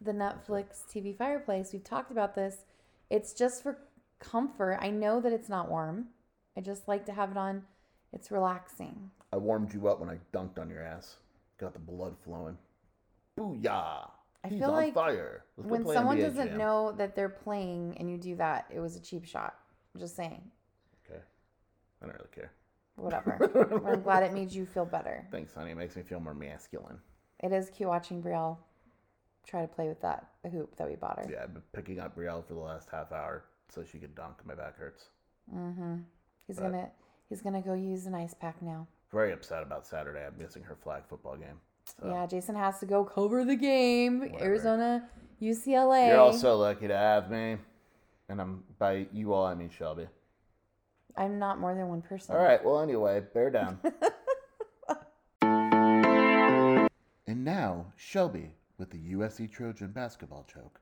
the 0.00 0.12
Netflix 0.12 0.86
TV 0.90 1.12
fireplace. 1.12 1.74
We've 1.74 1.84
talked 1.84 2.10
about 2.10 2.34
this. 2.34 2.64
It's 3.10 3.34
just 3.34 3.62
for 3.62 3.78
comfort. 4.18 4.78
I 4.80 4.88
know 4.88 5.20
that 5.20 5.32
it's 5.34 5.48
not 5.50 5.70
warm. 5.70 6.08
I 6.56 6.62
just 6.62 6.88
like 6.88 7.04
to 7.06 7.12
have 7.12 7.30
it 7.32 7.36
on. 7.36 7.66
It's 8.12 8.30
relaxing. 8.30 9.10
I 9.32 9.36
warmed 9.36 9.74
you 9.74 9.86
up 9.88 10.00
when 10.00 10.08
I 10.08 10.18
dunked 10.32 10.58
on 10.58 10.70
your 10.70 10.82
ass. 10.82 11.16
Got 11.58 11.74
the 11.74 11.78
blood 11.78 12.16
flowing. 12.24 12.56
Booyah! 13.38 14.10
I 14.44 14.48
He's 14.48 14.58
feel 14.58 14.70
on 14.70 14.76
like 14.76 14.94
fire. 14.94 15.44
Let's 15.56 15.70
when 15.70 15.84
play 15.84 15.94
someone 15.94 16.16
NBA 16.18 16.22
doesn't 16.22 16.48
Jam. 16.48 16.58
know 16.58 16.92
that 16.92 17.14
they're 17.14 17.28
playing 17.28 17.96
and 17.98 18.10
you 18.10 18.16
do 18.18 18.36
that, 18.36 18.66
it 18.74 18.80
was 18.80 18.96
a 18.96 19.00
cheap 19.00 19.24
shot. 19.26 19.54
I'm 19.94 20.00
just 20.00 20.16
saying. 20.16 20.42
Okay. 21.04 21.20
I 22.02 22.06
don't 22.06 22.14
really 22.14 22.28
care. 22.34 22.52
Whatever. 22.96 23.82
I'm 23.86 24.02
glad 24.02 24.22
it 24.22 24.32
made 24.32 24.50
you 24.52 24.64
feel 24.66 24.84
better. 24.86 25.26
Thanks, 25.30 25.54
honey. 25.54 25.72
It 25.72 25.76
makes 25.76 25.96
me 25.96 26.02
feel 26.02 26.20
more 26.20 26.34
masculine. 26.34 26.98
It 27.42 27.52
is 27.52 27.70
cute 27.70 27.88
watching 27.88 28.22
Brielle 28.22 28.58
try 29.46 29.62
to 29.62 29.68
play 29.68 29.88
with 29.88 30.00
that 30.02 30.26
hoop 30.50 30.76
that 30.76 30.88
we 30.88 30.96
bought 30.96 31.18
her. 31.18 31.30
Yeah, 31.30 31.42
I've 31.42 31.52
been 31.54 31.62
picking 31.72 31.98
up 31.98 32.16
Brielle 32.16 32.44
for 32.46 32.54
the 32.54 32.60
last 32.60 32.88
half 32.90 33.10
hour 33.12 33.44
so 33.68 33.82
she 33.84 33.98
could 33.98 34.14
dunk. 34.14 34.36
My 34.44 34.54
back 34.54 34.78
hurts. 34.78 35.06
Mm-hmm. 35.54 35.96
He's 36.46 36.56
But- 36.56 36.62
gonna 36.62 36.90
he's 37.28 37.42
gonna 37.42 37.62
go 37.62 37.74
use 37.74 38.06
an 38.06 38.14
ice 38.14 38.34
pack 38.34 38.60
now. 38.62 38.86
Very 39.12 39.32
upset 39.32 39.62
about 39.62 39.86
Saturday. 39.86 40.24
I'm 40.24 40.38
missing 40.38 40.62
her 40.62 40.76
flag 40.76 41.02
football 41.08 41.36
game. 41.36 41.58
So. 42.00 42.08
Yeah, 42.08 42.26
Jason 42.26 42.54
has 42.54 42.78
to 42.80 42.86
go 42.86 43.04
cover 43.04 43.44
the 43.44 43.56
game. 43.56 44.20
Whatever. 44.20 44.44
Arizona, 44.44 45.08
UCLA. 45.40 46.08
You're 46.08 46.20
all 46.20 46.32
so 46.32 46.56
lucky 46.58 46.88
to 46.88 46.96
have 46.96 47.30
me. 47.30 47.56
And 48.28 48.40
I'm 48.40 48.62
by 48.78 49.06
you 49.12 49.32
all 49.32 49.44
I 49.44 49.54
mean 49.54 49.70
Shelby. 49.70 50.06
I'm 51.16 51.38
not 51.38 51.58
more 51.58 51.74
than 51.74 51.88
one 51.88 52.02
person. 52.02 52.36
All 52.36 52.42
right. 52.42 52.64
Well, 52.64 52.80
anyway, 52.80 53.22
bear 53.34 53.50
down. 53.50 53.80
and 57.26 57.44
now 57.44 57.86
Shelby 57.96 58.52
with 58.78 58.90
the 58.90 59.12
USC 59.12 59.50
Trojan 59.50 59.90
basketball 59.92 60.46
joke. 60.52 60.80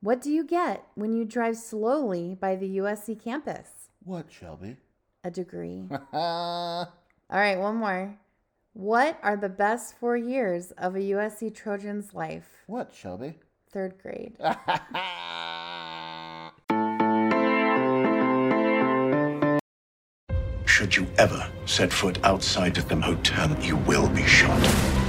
What 0.00 0.20
do 0.20 0.30
you 0.30 0.44
get 0.44 0.84
when 0.94 1.12
you 1.12 1.24
drive 1.24 1.56
slowly 1.56 2.36
by 2.40 2.54
the 2.56 2.78
USC 2.78 3.22
campus? 3.22 3.68
What, 4.04 4.26
Shelby? 4.30 4.76
A 5.24 5.30
degree. 5.30 5.84
All 6.12 6.88
right, 7.28 7.58
one 7.58 7.76
more. 7.76 8.16
What 8.78 9.18
are 9.24 9.36
the 9.36 9.48
best 9.48 9.98
four 9.98 10.16
years 10.16 10.70
of 10.78 10.94
a 10.94 11.00
USC 11.00 11.52
Trojan's 11.52 12.14
life? 12.14 12.48
What, 12.68 12.94
Shelby? 12.94 13.34
Third 13.72 13.98
grade. 14.00 14.36
Should 20.64 20.96
you 20.96 21.08
ever 21.18 21.50
set 21.66 21.92
foot 21.92 22.24
outside 22.24 22.78
of 22.78 22.88
the 22.88 22.94
hotel, 22.94 23.50
you 23.60 23.78
will 23.78 24.08
be 24.10 24.24
shot. 24.24 24.62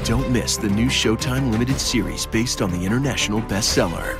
Don't 0.03 0.31
miss 0.31 0.57
the 0.57 0.67
new 0.67 0.87
Showtime 0.87 1.51
limited 1.51 1.79
series 1.79 2.25
based 2.25 2.63
on 2.63 2.71
the 2.71 2.83
international 2.83 3.41
bestseller. 3.41 4.19